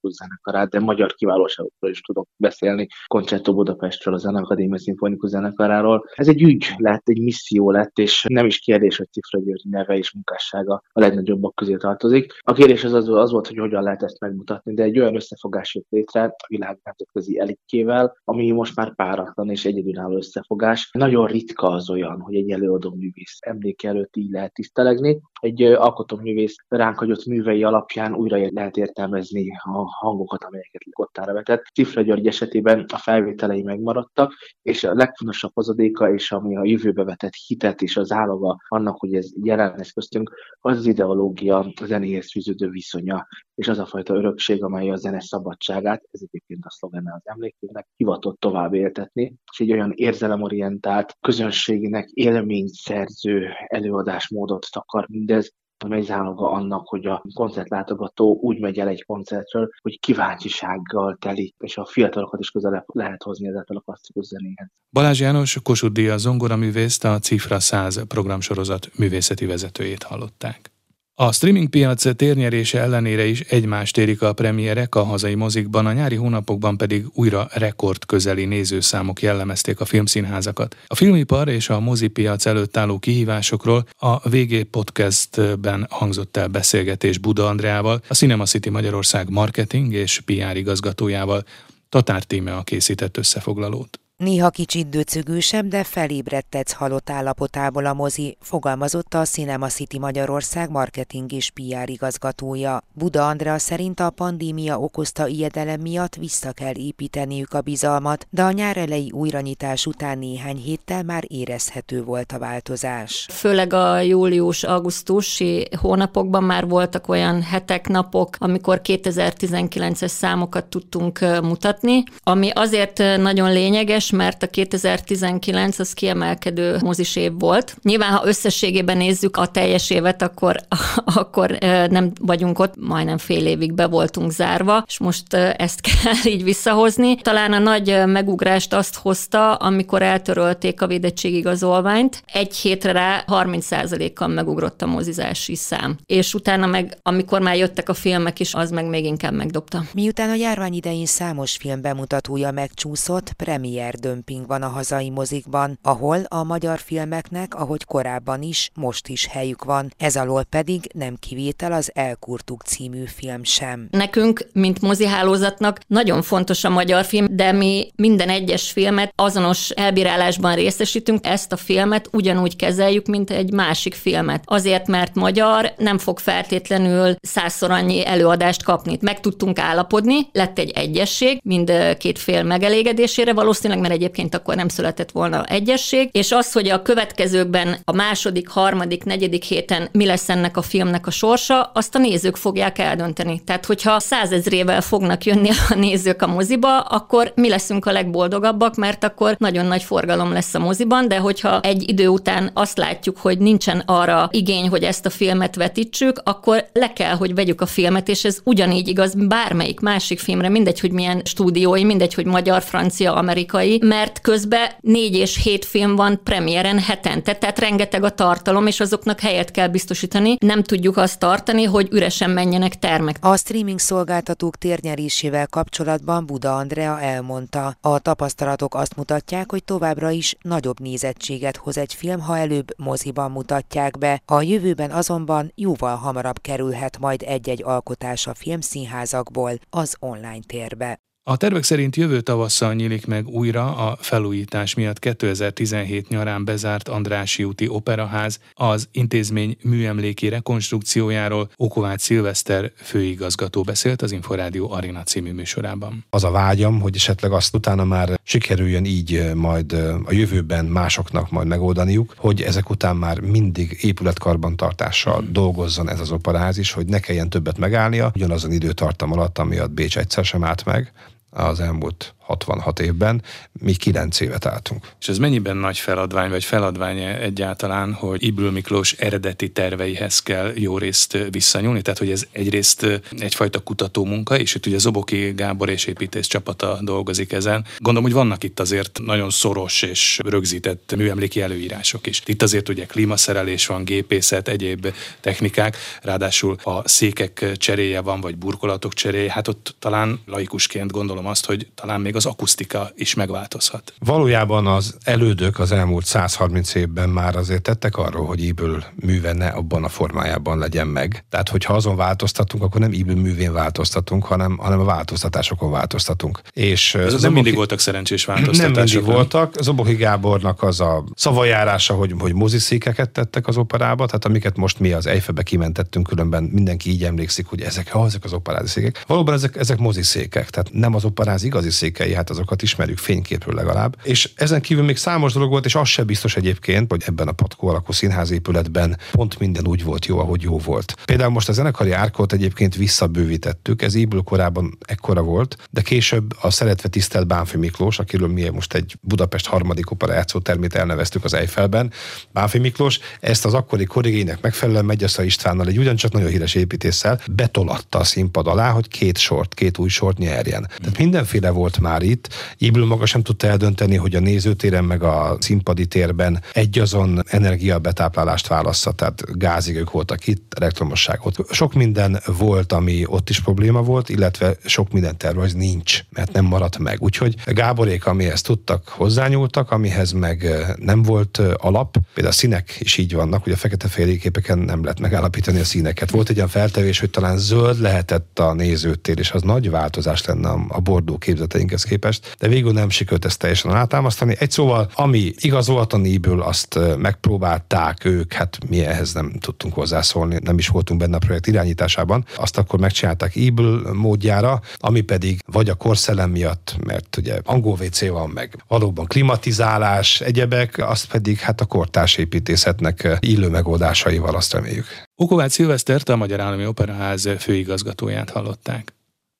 zenekarát, 0.01 0.69
de 0.69 0.79
magyar 0.79 1.13
kiválóságokról 1.13 1.91
is 1.91 2.01
tudok 2.01 2.27
beszélni, 2.35 2.87
Concerto 3.07 3.53
Budapestről, 3.53 4.13
a 4.13 4.17
Zenekadémia 4.17 4.77
Szimfonikus 4.77 5.29
Zenekaráról. 5.29 6.05
Ez 6.15 6.27
egy 6.27 6.41
ügy 6.41 6.73
lett, 6.77 7.07
egy 7.07 7.21
misszió 7.21 7.71
lett, 7.71 7.97
és 7.97 8.25
nem 8.29 8.45
is 8.45 8.59
kérdés, 8.59 8.97
hogy 8.97 9.07
Cifra 9.11 9.39
György 9.39 9.65
neve 9.69 9.97
és 9.97 10.13
munkássága 10.13 10.81
a 10.91 10.99
legnagyobbak 10.99 11.55
közé 11.55 11.75
tartozik. 11.75 12.33
A 12.39 12.53
kérdés 12.53 12.83
az, 12.83 12.93
az, 12.93 13.09
az 13.09 13.31
volt, 13.31 13.47
hogy 13.47 13.57
hogyan 13.57 13.83
lehet 13.83 14.03
ezt 14.03 14.19
megmutatni, 14.19 14.73
de 14.73 14.83
egy 14.83 14.99
olyan 14.99 15.15
összefogás 15.15 15.75
jött 15.75 15.89
létre 15.89 16.23
a 16.23 16.45
világ 16.47 16.79
nemzetközi 16.83 17.39
elitjével, 17.39 18.17
ami 18.23 18.51
most 18.51 18.75
már 18.75 18.95
páratlan 18.95 19.49
és 19.49 19.65
egyedülálló 19.65 20.15
összefogás. 20.15 20.89
Nagyon 20.91 21.27
ritka 21.27 21.67
az 21.67 21.89
olyan, 21.89 22.19
hogy 22.19 22.35
egy 22.35 22.51
előadó 22.51 22.95
művész 22.95 23.37
emléke 23.39 23.87
előtt 23.87 24.15
így 24.15 24.31
lehet 24.31 24.53
tisztelegni. 24.53 25.19
Egy 25.41 25.63
alkotóművész 25.63 26.55
ránk 26.67 26.97
hagyott 26.97 27.25
művei 27.25 27.63
alapján 27.63 28.15
újra 28.15 28.37
lehet 28.49 28.77
értelmezni 28.77 29.49
a 29.63 29.91
hangokat, 29.99 30.43
amelyeket 30.43 30.81
kottára 30.91 31.33
vetett. 31.33 31.63
Cifra 31.73 32.01
György 32.01 32.27
esetében 32.27 32.85
a 32.93 32.97
felvételei 32.97 33.63
megmaradtak, 33.63 34.33
és 34.61 34.83
a 34.83 34.93
legfontosabb 34.93 35.51
hozadéka, 35.53 36.13
és 36.13 36.31
ami 36.31 36.57
a 36.57 36.65
jövőbe 36.65 37.03
vetett 37.03 37.33
hitet 37.47 37.81
és 37.81 37.97
az 37.97 38.11
állaga 38.11 38.57
annak, 38.67 38.99
hogy 38.99 39.15
ez 39.15 39.29
jelen 39.43 39.73
lesz 39.77 39.91
köztünk, 39.91 40.33
az 40.59 40.77
az 40.77 40.85
ideológia, 40.85 41.57
a 41.57 41.85
zenéhez 41.85 42.31
fűződő 42.31 42.69
viszonya, 42.69 43.27
és 43.55 43.67
az 43.67 43.79
a 43.79 43.85
fajta 43.85 44.13
örökség, 44.13 44.63
amely 44.63 44.89
a 44.89 44.95
zene 44.95 45.19
szabadságát, 45.19 46.03
ez 46.11 46.19
egyébként 46.23 46.65
a 46.65 46.69
szlogene 46.69 47.13
az 47.13 47.21
emlékének, 47.23 47.87
hivatott 47.95 48.39
tovább 48.39 48.73
éltetni, 48.73 49.35
és 49.51 49.59
egy 49.59 49.71
olyan 49.71 49.91
érzelemorientált, 49.95 51.17
közönségnek 51.19 52.09
élményszerző 52.09 53.47
előadásmódot 53.67 54.67
takar 54.71 55.07
mindez, 55.31 55.51
amely 55.83 56.01
záloga 56.01 56.51
annak, 56.51 56.87
hogy 56.87 57.05
a 57.05 57.23
koncertlátogató 57.33 58.39
úgy 58.41 58.59
megy 58.59 58.79
el 58.79 58.87
egy 58.87 59.03
koncertről, 59.03 59.69
hogy 59.81 59.99
kíváncsisággal 59.99 61.17
teli, 61.19 61.53
és 61.57 61.77
a 61.77 61.85
fiatalokat 61.85 62.39
is 62.39 62.49
közelebb 62.49 62.85
lehet 62.93 63.23
hozni 63.23 63.47
ezzel 63.47 63.63
a 63.67 63.79
klasszikus 63.79 64.25
zenéhez. 64.25 64.67
Balázs 64.89 65.19
János 65.19 65.59
Kossuth 65.63 65.93
Díja 65.93 66.17
zongoraművészt, 66.17 67.03
a 67.05 67.19
Cifra 67.19 67.59
100 67.59 68.07
programsorozat 68.07 68.89
művészeti 68.97 69.45
vezetőjét 69.45 70.03
hallották. 70.03 70.71
A 71.21 71.31
streaming 71.31 71.69
piac 71.69 72.15
térnyerése 72.15 72.79
ellenére 72.79 73.25
is 73.25 73.39
egymást 73.39 73.97
érik 73.97 74.21
a 74.21 74.33
premierek 74.33 74.95
a 74.95 75.03
hazai 75.03 75.35
mozikban, 75.35 75.85
a 75.85 75.91
nyári 75.91 76.15
hónapokban 76.15 76.77
pedig 76.77 77.05
újra 77.13 77.47
rekord 77.53 78.05
közeli 78.05 78.45
nézőszámok 78.45 79.21
jellemezték 79.21 79.79
a 79.79 79.85
filmszínházakat. 79.85 80.75
A 80.87 80.95
filmipar 80.95 81.47
és 81.47 81.69
a 81.69 81.79
mozipiac 81.79 82.45
előtt 82.45 82.77
álló 82.77 82.99
kihívásokról 82.99 83.87
a 83.97 84.29
VG 84.29 84.63
Podcastben 84.63 85.87
hangzott 85.89 86.37
el 86.37 86.47
beszélgetés 86.47 87.17
Buda 87.17 87.47
Andreával, 87.47 88.01
a 88.07 88.13
Cinema 88.13 88.45
City 88.45 88.69
Magyarország 88.69 89.29
marketing 89.29 89.93
és 89.93 90.19
PR 90.25 90.55
igazgatójával. 90.55 91.43
Tatár 91.89 92.23
Tíme 92.23 92.55
a 92.55 92.63
készített 92.63 93.17
összefoglalót. 93.17 94.00
Néha 94.21 94.49
kicsit 94.49 94.89
döcögősebb, 94.89 95.67
de 95.67 95.83
felébredtetsz 95.83 96.71
halott 96.71 97.09
állapotából 97.09 97.85
a 97.85 97.93
mozi, 97.93 98.37
fogalmazott 98.41 99.13
a 99.13 99.23
Cinema 99.23 99.67
City 99.67 99.99
Magyarország 99.99 100.69
marketing 100.69 101.31
és 101.31 101.49
PR 101.49 101.89
igazgatója. 101.89 102.83
Buda 102.93 103.27
Andrea 103.27 103.57
szerint 103.57 103.99
a 103.99 104.09
pandémia 104.09 104.79
okozta 104.79 105.27
ijedelem 105.27 105.81
miatt 105.81 106.15
vissza 106.15 106.51
kell 106.51 106.73
építeniük 106.75 107.53
a 107.53 107.61
bizalmat, 107.61 108.27
de 108.29 108.43
a 108.43 108.51
nyár 108.51 108.77
elejé 108.77 109.09
újranyitás 109.11 109.85
után 109.85 110.17
néhány 110.17 110.57
héttel 110.57 111.03
már 111.03 111.23
érezhető 111.27 112.03
volt 112.03 112.31
a 112.31 112.39
változás. 112.39 113.27
Főleg 113.31 113.73
a 113.73 113.99
július-augusztusi 113.99 115.67
hónapokban 115.79 116.43
már 116.43 116.67
voltak 116.67 117.07
olyan 117.07 117.41
hetek, 117.41 117.87
napok, 117.87 118.35
amikor 118.39 118.81
2019-es 118.83 120.07
számokat 120.07 120.65
tudtunk 120.65 121.19
mutatni, 121.41 122.03
ami 122.23 122.49
azért 122.49 122.97
nagyon 122.97 123.51
lényeges, 123.51 124.09
mert 124.11 124.43
a 124.43 124.47
2019 124.47 125.79
az 125.79 125.93
kiemelkedő 125.93 126.77
mozis 126.81 127.15
év 127.15 127.31
volt. 127.39 127.77
Nyilván, 127.83 128.11
ha 128.11 128.27
összességében 128.27 128.97
nézzük 128.97 129.37
a 129.37 129.47
teljes 129.47 129.89
évet, 129.89 130.21
akkor, 130.21 130.55
akkor 131.21 131.57
nem 131.89 132.11
vagyunk 132.19 132.59
ott, 132.59 132.73
majdnem 132.79 133.17
fél 133.17 133.45
évig 133.45 133.73
be 133.73 133.87
voltunk 133.87 134.31
zárva, 134.31 134.83
és 134.87 134.99
most 134.99 135.33
ezt 135.33 135.81
kell 135.89 136.31
így 136.31 136.43
visszahozni. 136.43 137.15
Talán 137.15 137.53
a 137.53 137.59
nagy 137.59 138.01
megugrást 138.05 138.73
azt 138.73 138.95
hozta, 138.95 139.53
amikor 139.53 140.01
eltörölték 140.01 140.81
a 140.81 140.87
védettségigazolványt. 140.87 142.23
Egy 142.33 142.55
hétre 142.55 142.91
rá 142.91 143.23
30%-kal 143.27 144.27
megugrott 144.27 144.81
a 144.81 144.85
mozizási 144.85 145.55
szám. 145.55 145.97
És 146.05 146.33
utána 146.33 146.65
meg, 146.65 146.97
amikor 147.01 147.41
már 147.41 147.57
jöttek 147.57 147.89
a 147.89 147.93
filmek 147.93 148.39
is, 148.39 148.53
az 148.53 148.71
meg 148.71 148.85
még 148.85 149.05
inkább 149.05 149.33
megdobta. 149.33 149.83
Miután 149.93 150.29
a 150.29 150.35
járvány 150.35 150.73
idején 150.73 151.05
számos 151.05 151.55
film 151.55 151.81
bemutatója 151.81 152.51
megcsúszott, 152.51 153.33
premier 153.33 153.95
dömping 154.01 154.47
van 154.47 154.61
a 154.61 154.67
hazai 154.67 155.09
mozikban, 155.09 155.79
ahol 155.81 156.19
a 156.27 156.43
magyar 156.43 156.79
filmeknek, 156.79 157.55
ahogy 157.55 157.85
korábban 157.85 158.41
is, 158.41 158.69
most 158.73 159.07
is 159.07 159.27
helyük 159.27 159.63
van. 159.63 159.93
Ez 159.97 160.15
alól 160.15 160.43
pedig 160.43 160.89
nem 160.93 161.15
kivétel 161.19 161.71
az 161.71 161.91
Elkurtuk 161.93 162.63
című 162.63 163.03
film 163.05 163.43
sem. 163.43 163.87
Nekünk, 163.91 164.47
mint 164.53 164.81
mozihálózatnak 164.81 165.79
nagyon 165.87 166.21
fontos 166.21 166.63
a 166.63 166.69
magyar 166.69 167.05
film, 167.05 167.27
de 167.29 167.51
mi 167.51 167.91
minden 167.95 168.29
egyes 168.29 168.71
filmet 168.71 169.13
azonos 169.15 169.69
elbírálásban 169.69 170.55
részesítünk, 170.55 171.25
ezt 171.25 171.51
a 171.51 171.57
filmet 171.57 172.09
ugyanúgy 172.11 172.55
kezeljük, 172.55 173.05
mint 173.05 173.29
egy 173.31 173.51
másik 173.51 173.93
filmet. 173.93 174.43
Azért, 174.45 174.87
mert 174.87 175.15
magyar 175.15 175.73
nem 175.77 175.97
fog 175.97 176.19
feltétlenül 176.19 177.15
százszor 177.21 177.71
annyi 177.71 178.05
előadást 178.05 178.63
kapni. 178.63 178.97
Meg 179.01 179.19
tudtunk 179.19 179.59
állapodni, 179.59 180.29
lett 180.31 180.59
egy 180.59 180.69
egyesség, 180.69 181.39
mind 181.43 181.71
két 181.97 182.19
fél 182.19 182.43
megelégedésére, 182.43 183.33
valószínűleg 183.33 183.80
mert 183.81 183.93
egyébként 183.93 184.35
akkor 184.35 184.55
nem 184.55 184.67
született 184.67 185.11
volna 185.11 185.45
egyesség, 185.45 186.09
és 186.11 186.31
az, 186.31 186.51
hogy 186.51 186.69
a 186.69 186.81
következőkben 186.81 187.77
a 187.85 187.93
második, 187.93 188.47
harmadik, 188.47 189.03
negyedik 189.03 189.43
héten 189.43 189.89
mi 189.91 190.05
lesz 190.05 190.29
ennek 190.29 190.57
a 190.57 190.61
filmnek 190.61 191.07
a 191.07 191.11
sorsa, 191.11 191.71
azt 191.73 191.95
a 191.95 191.99
nézők 191.99 192.35
fogják 192.35 192.77
eldönteni. 192.77 193.41
Tehát, 193.45 193.65
hogyha 193.65 193.99
százezrével 193.99 194.81
fognak 194.81 195.25
jönni 195.25 195.49
a 195.69 195.75
nézők 195.75 196.21
a 196.21 196.27
moziba, 196.27 196.79
akkor 196.79 197.31
mi 197.35 197.49
leszünk 197.49 197.85
a 197.85 197.91
legboldogabbak, 197.91 198.75
mert 198.75 199.03
akkor 199.03 199.35
nagyon 199.37 199.65
nagy 199.65 199.83
forgalom 199.83 200.31
lesz 200.31 200.53
a 200.53 200.59
moziban, 200.59 201.07
de 201.07 201.17
hogyha 201.17 201.59
egy 201.59 201.89
idő 201.89 202.07
után 202.07 202.51
azt 202.53 202.77
látjuk, 202.77 203.17
hogy 203.17 203.37
nincsen 203.37 203.83
arra 203.85 204.29
igény, 204.31 204.69
hogy 204.69 204.83
ezt 204.83 205.05
a 205.05 205.09
filmet 205.09 205.55
vetítsük, 205.55 206.21
akkor 206.23 206.65
le 206.73 206.93
kell, 206.93 207.15
hogy 207.15 207.35
vegyük 207.35 207.61
a 207.61 207.65
filmet, 207.65 208.07
és 208.07 208.23
ez 208.23 208.39
ugyanígy 208.43 208.87
igaz 208.87 209.13
bármelyik 209.27 209.79
másik 209.79 210.19
filmre, 210.19 210.49
mindegy, 210.49 210.79
hogy 210.79 210.91
milyen 210.91 211.21
stúdiói, 211.23 211.83
mindegy, 211.83 212.13
hogy 212.13 212.25
magyar, 212.25 212.61
francia, 212.61 213.13
amerikai, 213.13 213.70
mert 213.79 214.21
közben 214.21 214.69
négy 214.79 215.15
és 215.15 215.43
hét 215.43 215.65
film 215.65 215.95
van 215.95 216.19
premiéren 216.23 216.79
hetente, 216.79 217.35
tehát 217.35 217.59
rengeteg 217.59 218.03
a 218.03 218.09
tartalom, 218.09 218.67
és 218.67 218.79
azoknak 218.79 219.19
helyet 219.19 219.51
kell 219.51 219.67
biztosítani. 219.67 220.35
Nem 220.39 220.63
tudjuk 220.63 220.97
azt 220.97 221.19
tartani, 221.19 221.63
hogy 221.63 221.87
üresen 221.91 222.29
menjenek 222.29 222.79
termek. 222.79 223.17
A 223.21 223.37
streaming 223.37 223.79
szolgáltatók 223.79 224.55
térnyerésével 224.57 225.47
kapcsolatban 225.47 226.25
Buda 226.25 226.55
Andrea 226.55 226.99
elmondta. 226.99 227.77
A 227.81 227.99
tapasztalatok 227.99 228.75
azt 228.75 228.95
mutatják, 228.95 229.51
hogy 229.51 229.63
továbbra 229.63 230.09
is 230.09 230.35
nagyobb 230.41 230.79
nézettséget 230.79 231.57
hoz 231.57 231.77
egy 231.77 231.93
film, 231.93 232.19
ha 232.19 232.37
előbb 232.37 232.73
moziban 232.77 233.31
mutatják 233.31 233.97
be. 233.97 234.21
A 234.25 234.41
jövőben 234.41 234.91
azonban 234.91 235.51
jóval 235.55 235.95
hamarabb 235.95 236.41
kerülhet 236.41 236.99
majd 236.99 237.23
egy-egy 237.25 237.63
alkotás 237.63 238.27
a 238.27 238.33
filmszínházakból 238.33 239.51
az 239.69 239.95
online 239.99 240.39
térbe. 240.47 240.99
A 241.23 241.37
tervek 241.37 241.63
szerint 241.63 241.95
jövő 241.95 242.21
tavasszal 242.21 242.73
nyílik 242.73 243.05
meg 243.05 243.27
újra 243.27 243.75
a 243.75 243.97
felújítás 243.99 244.73
miatt 244.73 244.99
2017 244.99 246.07
nyarán 246.07 246.45
bezárt 246.45 246.87
Andrási 246.87 247.43
úti 247.43 247.67
operaház, 247.67 248.39
az 248.53 248.87
intézmény 248.91 249.57
műemléki 249.63 250.29
rekonstrukciójáról 250.29 251.49
Okovács 251.55 252.01
Szilveszter 252.01 252.71
főigazgató 252.75 253.61
beszélt 253.61 254.01
az 254.01 254.11
Inforádió 254.11 254.71
Arena 254.71 255.03
című 255.03 255.33
műsorában. 255.33 256.05
Az 256.09 256.23
a 256.23 256.31
vágyam, 256.31 256.79
hogy 256.79 256.95
esetleg 256.95 257.31
azt 257.31 257.55
utána 257.55 257.83
már 257.83 258.19
sikerüljön 258.23 258.85
így 258.85 259.31
majd 259.33 259.73
a 260.05 260.13
jövőben 260.13 260.65
másoknak 260.65 261.31
majd 261.31 261.47
megoldaniuk, 261.47 262.13
hogy 262.17 262.41
ezek 262.41 262.69
után 262.69 262.95
már 262.95 263.19
mindig 263.19 263.77
épületkarbantartással 263.81 265.19
hmm. 265.19 265.33
dolgozzon 265.33 265.89
ez 265.89 265.99
az 265.99 266.11
operaház 266.11 266.57
is, 266.57 266.71
hogy 266.71 266.85
ne 266.85 266.99
kelljen 266.99 267.29
többet 267.29 267.57
megállnia, 267.57 268.11
ugyanazon 268.15 268.51
időtartam 268.51 269.11
alatt, 269.11 269.37
amiatt 269.37 269.71
Bécs 269.71 269.97
egyszer 269.97 270.25
sem 270.25 270.43
állt 270.43 270.65
meg, 270.65 270.91
az 271.31 271.59
elmúlt 271.59 272.13
66 272.31 272.79
évben, 272.79 273.21
mi 273.51 273.73
9 273.73 274.19
évet 274.19 274.45
álltunk. 274.45 274.87
És 274.99 275.07
ez 275.07 275.17
mennyiben 275.17 275.57
nagy 275.57 275.77
feladvány, 275.77 276.29
vagy 276.29 276.43
feladvány 276.43 276.97
egyáltalán, 276.99 277.93
hogy 277.93 278.23
Ibül 278.23 278.51
Miklós 278.51 278.93
eredeti 278.93 279.49
terveihez 279.49 280.19
kell 280.19 280.51
jó 280.55 280.77
részt 280.77 281.17
visszanyúlni? 281.29 281.81
Tehát, 281.81 281.99
hogy 281.99 282.11
ez 282.11 282.25
egyrészt 282.31 283.01
egyfajta 283.19 283.59
kutató 283.59 284.05
munka, 284.05 284.39
és 284.39 284.55
itt 284.55 284.65
ugye 284.65 284.77
Zoboki 284.77 285.31
Gábor 285.35 285.69
és 285.69 285.85
építész 285.85 286.27
csapata 286.27 286.79
dolgozik 286.81 287.31
ezen. 287.31 287.65
Gondolom, 287.77 288.09
hogy 288.09 288.17
vannak 288.17 288.43
itt 288.43 288.59
azért 288.59 288.99
nagyon 289.05 289.29
szoros 289.29 289.81
és 289.81 290.19
rögzített 290.23 290.93
műemléki 290.95 291.41
előírások 291.41 292.07
is. 292.07 292.21
Itt 292.25 292.41
azért 292.41 292.69
ugye 292.69 292.85
klímaszerelés 292.85 293.65
van, 293.65 293.83
gépészet, 293.83 294.47
egyéb 294.47 294.93
technikák, 295.19 295.77
ráadásul 296.01 296.57
a 296.63 296.87
székek 296.87 297.45
cseréje 297.57 298.01
van, 298.01 298.21
vagy 298.21 298.37
burkolatok 298.37 298.93
cseréje, 298.93 299.31
hát 299.31 299.47
ott 299.47 299.75
talán 299.79 300.19
laikusként 300.25 300.91
gondolom 300.91 301.20
azt, 301.25 301.45
hogy 301.45 301.67
talán 301.75 302.01
még 302.01 302.15
az 302.15 302.25
akusztika 302.25 302.91
is 302.95 303.13
megváltozhat. 303.13 303.93
Valójában 303.99 304.67
az 304.67 304.97
elődök 305.03 305.59
az 305.59 305.71
elmúlt 305.71 306.05
130 306.05 306.75
évben 306.75 307.09
már 307.09 307.35
azért 307.35 307.61
tettek 307.61 307.97
arról, 307.97 308.25
hogy 308.25 308.43
íből 308.43 308.83
műve 308.95 309.33
ne 309.33 309.47
abban 309.47 309.83
a 309.83 309.89
formájában 309.89 310.57
legyen 310.57 310.87
meg. 310.87 311.25
Tehát, 311.29 311.49
hogyha 311.49 311.73
azon 311.73 311.95
változtatunk, 311.95 312.63
akkor 312.63 312.81
nem 312.81 312.93
íből 312.93 313.15
művén 313.15 313.53
változtatunk, 313.53 314.25
hanem, 314.25 314.57
hanem 314.57 314.79
a 314.79 314.83
változtatásokon 314.83 315.71
változtatunk. 315.71 316.41
És 316.53 316.95
Ez 316.95 317.13
az 317.13 317.21
nem 317.21 317.33
mindig 317.33 317.55
voltak 317.55 317.79
szerencsés 317.79 318.25
változtatások. 318.25 318.75
Nem 318.75 318.83
mindig 318.83 319.07
nem? 319.07 319.15
voltak. 319.15 319.55
Zoboki 319.61 319.93
Gábornak 319.93 320.63
az 320.63 320.79
a 320.79 321.03
szavajárása, 321.15 321.93
hogy, 321.93 322.13
hogy 322.19 322.33
moziszékeket 322.33 323.09
tettek 323.09 323.47
az 323.47 323.57
operába, 323.57 324.05
tehát 324.05 324.25
amiket 324.25 324.57
most 324.57 324.79
mi 324.79 324.91
az 324.91 325.07
Eiffebe 325.07 325.43
kimentettünk, 325.43 326.07
különben 326.07 326.43
mindenki 326.43 326.89
így 326.89 327.03
emlékszik, 327.03 327.45
hogy 327.45 327.61
ezek, 327.61 327.91
ha, 327.91 328.05
ezek 328.05 328.23
az 328.23 328.33
operázi 328.33 328.67
székek. 328.67 329.03
Valóban 329.07 329.33
ezek, 329.33 329.55
ezek 329.55 329.77
moziszékek, 329.77 330.49
tehát 330.49 330.69
nem 330.73 330.95
az 330.95 331.05
operáz 331.11 331.43
igazi 331.43 331.69
székei 331.69 332.13
hát 332.13 332.29
azokat 332.29 332.61
ismerjük 332.61 332.97
fényképről 332.97 333.55
legalább. 333.55 333.95
És 334.03 334.31
ezen 334.35 334.61
kívül 334.61 334.83
még 334.83 334.97
számos 334.97 335.33
dolog 335.33 335.49
volt, 335.49 335.65
és 335.65 335.75
az 335.75 335.87
se 335.87 336.03
biztos 336.03 336.35
egyébként, 336.35 336.91
hogy 336.91 337.03
ebben 337.05 337.27
a 337.27 337.31
patkó 337.31 337.67
alakú 337.67 337.91
színházépületben 337.91 338.97
pont 339.11 339.39
minden 339.39 339.67
úgy 339.67 339.83
volt 339.83 340.05
jó, 340.05 340.19
ahogy 340.19 340.41
jó 340.41 340.57
volt. 340.57 340.95
Például 341.05 341.31
most 341.31 341.49
a 341.49 341.53
zenekari 341.53 341.91
árkot 341.91 342.33
egyébként 342.33 342.75
visszabővítettük, 342.75 343.81
ez 343.81 343.95
ébül 343.95 344.21
korábban 344.21 344.77
ekkora 344.85 345.21
volt, 345.21 345.57
de 345.71 345.81
később 345.81 346.33
a 346.41 346.49
szeretve 346.49 346.89
tisztelt 346.89 347.27
Bánfi 347.27 347.57
Miklós, 347.57 347.99
akiről 347.99 348.27
mi 348.27 348.49
most 348.49 348.73
egy 348.73 348.95
Budapest 349.01 349.45
harmadik 349.45 349.91
opera 349.91 350.23
termét 350.43 350.75
elneveztük 350.75 351.23
az 351.23 351.33
Eiffelben. 351.33 351.91
Bánfi 352.31 352.57
Miklós 352.57 352.99
ezt 353.19 353.45
az 353.45 353.53
akkori 353.53 353.85
korrigének 353.85 354.41
megfelelően 354.41 354.85
Megyesza 354.85 355.23
Istvánnal 355.23 355.67
egy 355.67 355.77
ugyancsak 355.77 356.11
nagyon 356.11 356.29
híres 356.29 356.55
építéssel 356.55 357.21
betolatta 357.31 357.99
a 357.99 358.03
színpad 358.03 358.47
alá, 358.47 358.69
hogy 358.69 358.87
két 358.87 359.17
sort, 359.17 359.53
két 359.53 359.77
új 359.77 359.89
sort 359.89 360.17
nyerjen. 360.17 360.69
Tehát 360.77 360.97
mindenféle 361.01 361.49
volt 361.49 361.79
már 361.79 362.01
itt. 362.01 362.29
Ibl 362.57 362.83
maga 362.83 363.05
sem 363.05 363.21
tudta 363.21 363.47
eldönteni, 363.47 363.95
hogy 363.95 364.15
a 364.15 364.19
nézőtéren 364.19 364.83
meg 364.83 365.03
a 365.03 365.37
színpadi 365.39 365.85
térben 365.85 366.41
egyazon 366.53 367.23
energiabetáplálást 367.27 368.47
válassza, 368.47 368.91
tehát 368.91 369.37
gázig 369.37 369.75
ők 369.75 369.91
voltak 369.91 370.27
itt, 370.27 370.53
elektromosság 370.57 371.19
ott. 371.23 371.51
Sok 371.51 371.73
minden 371.73 372.19
volt, 372.37 372.71
ami 372.73 373.03
ott 373.05 373.29
is 373.29 373.39
probléma 373.39 373.81
volt, 373.81 374.09
illetve 374.09 374.55
sok 374.65 374.91
minden 374.91 375.17
tervez 375.17 375.53
nincs, 375.53 375.99
mert 376.09 376.31
nem 376.31 376.45
maradt 376.45 376.77
meg. 376.77 377.01
Úgyhogy 377.01 377.35
Gáborék, 377.45 378.05
amihez 378.05 378.41
tudtak, 378.41 378.87
hozzányúltak, 378.87 379.71
amihez 379.71 380.11
meg 380.11 380.47
nem 380.75 381.01
volt 381.01 381.37
alap. 381.37 381.97
Például 382.13 382.35
a 382.35 382.37
színek 382.37 382.75
is 382.79 382.97
így 382.97 383.13
vannak, 383.13 383.43
hogy 383.43 383.53
a 383.53 383.57
fekete 383.57 383.87
képeken 384.17 384.57
nem 384.57 384.81
lehet 384.83 384.99
megállapítani 384.99 385.59
a 385.59 385.65
színeket. 385.65 386.11
Volt 386.11 386.29
egy 386.29 386.35
olyan 386.35 386.47
feltevés, 386.47 386.99
hogy 386.99 387.09
talán 387.09 387.37
zöld 387.37 387.79
lehetett 387.79 388.39
a 388.39 388.53
nézőtér, 388.53 389.19
és 389.19 389.31
az 389.31 389.41
nagy 389.41 389.69
változás 389.69 390.25
lenne 390.25 390.49
a 390.67 390.79
bordó 390.91 391.17
képzeteinkhez 391.17 391.83
képest, 391.83 392.35
de 392.39 392.47
végül 392.47 392.71
nem 392.71 392.89
sikerült 392.89 393.25
ezt 393.25 393.39
teljesen 393.39 393.71
alátámasztani. 393.71 394.35
Egy 394.39 394.51
szóval, 394.51 394.91
ami 394.93 395.33
igazoltan 395.37 396.05
íből, 396.05 396.41
azt 396.41 396.79
megpróbálták 396.97 398.05
ők, 398.05 398.33
hát 398.33 398.57
mi 398.69 398.85
ehhez 398.85 399.13
nem 399.13 399.31
tudtunk 399.39 399.73
hozzászólni, 399.73 400.37
nem 400.43 400.57
is 400.57 400.67
voltunk 400.67 400.99
benne 400.99 401.15
a 401.15 401.19
projekt 401.19 401.47
irányításában, 401.47 402.25
azt 402.35 402.57
akkor 402.57 402.79
megcsinálták 402.79 403.35
íből 403.35 403.93
módjára, 403.93 404.61
ami 404.77 405.01
pedig 405.01 405.39
vagy 405.45 405.69
a 405.69 405.73
korszellem 405.73 406.29
miatt, 406.29 406.75
mert 406.85 407.17
ugye 407.17 407.39
angol 407.43 407.77
WC 407.81 408.07
van 408.07 408.29
meg, 408.29 408.63
valóban 408.67 409.05
klimatizálás, 409.05 410.21
egyebek, 410.21 410.77
azt 410.77 411.11
pedig 411.11 411.39
hát 411.39 411.61
a 411.61 411.65
kortárs 411.65 412.17
építészetnek 412.17 413.17
illő 413.19 413.49
megoldásaival 413.49 414.35
azt 414.35 414.53
reméljük. 414.53 414.85
Okovács 415.15 415.51
Szilvesztert 415.51 416.09
a 416.09 416.15
Magyar 416.15 416.39
Állami 416.39 416.65
Operaház 416.65 417.29
főigazgatóját 417.39 418.29
hallották. 418.29 418.93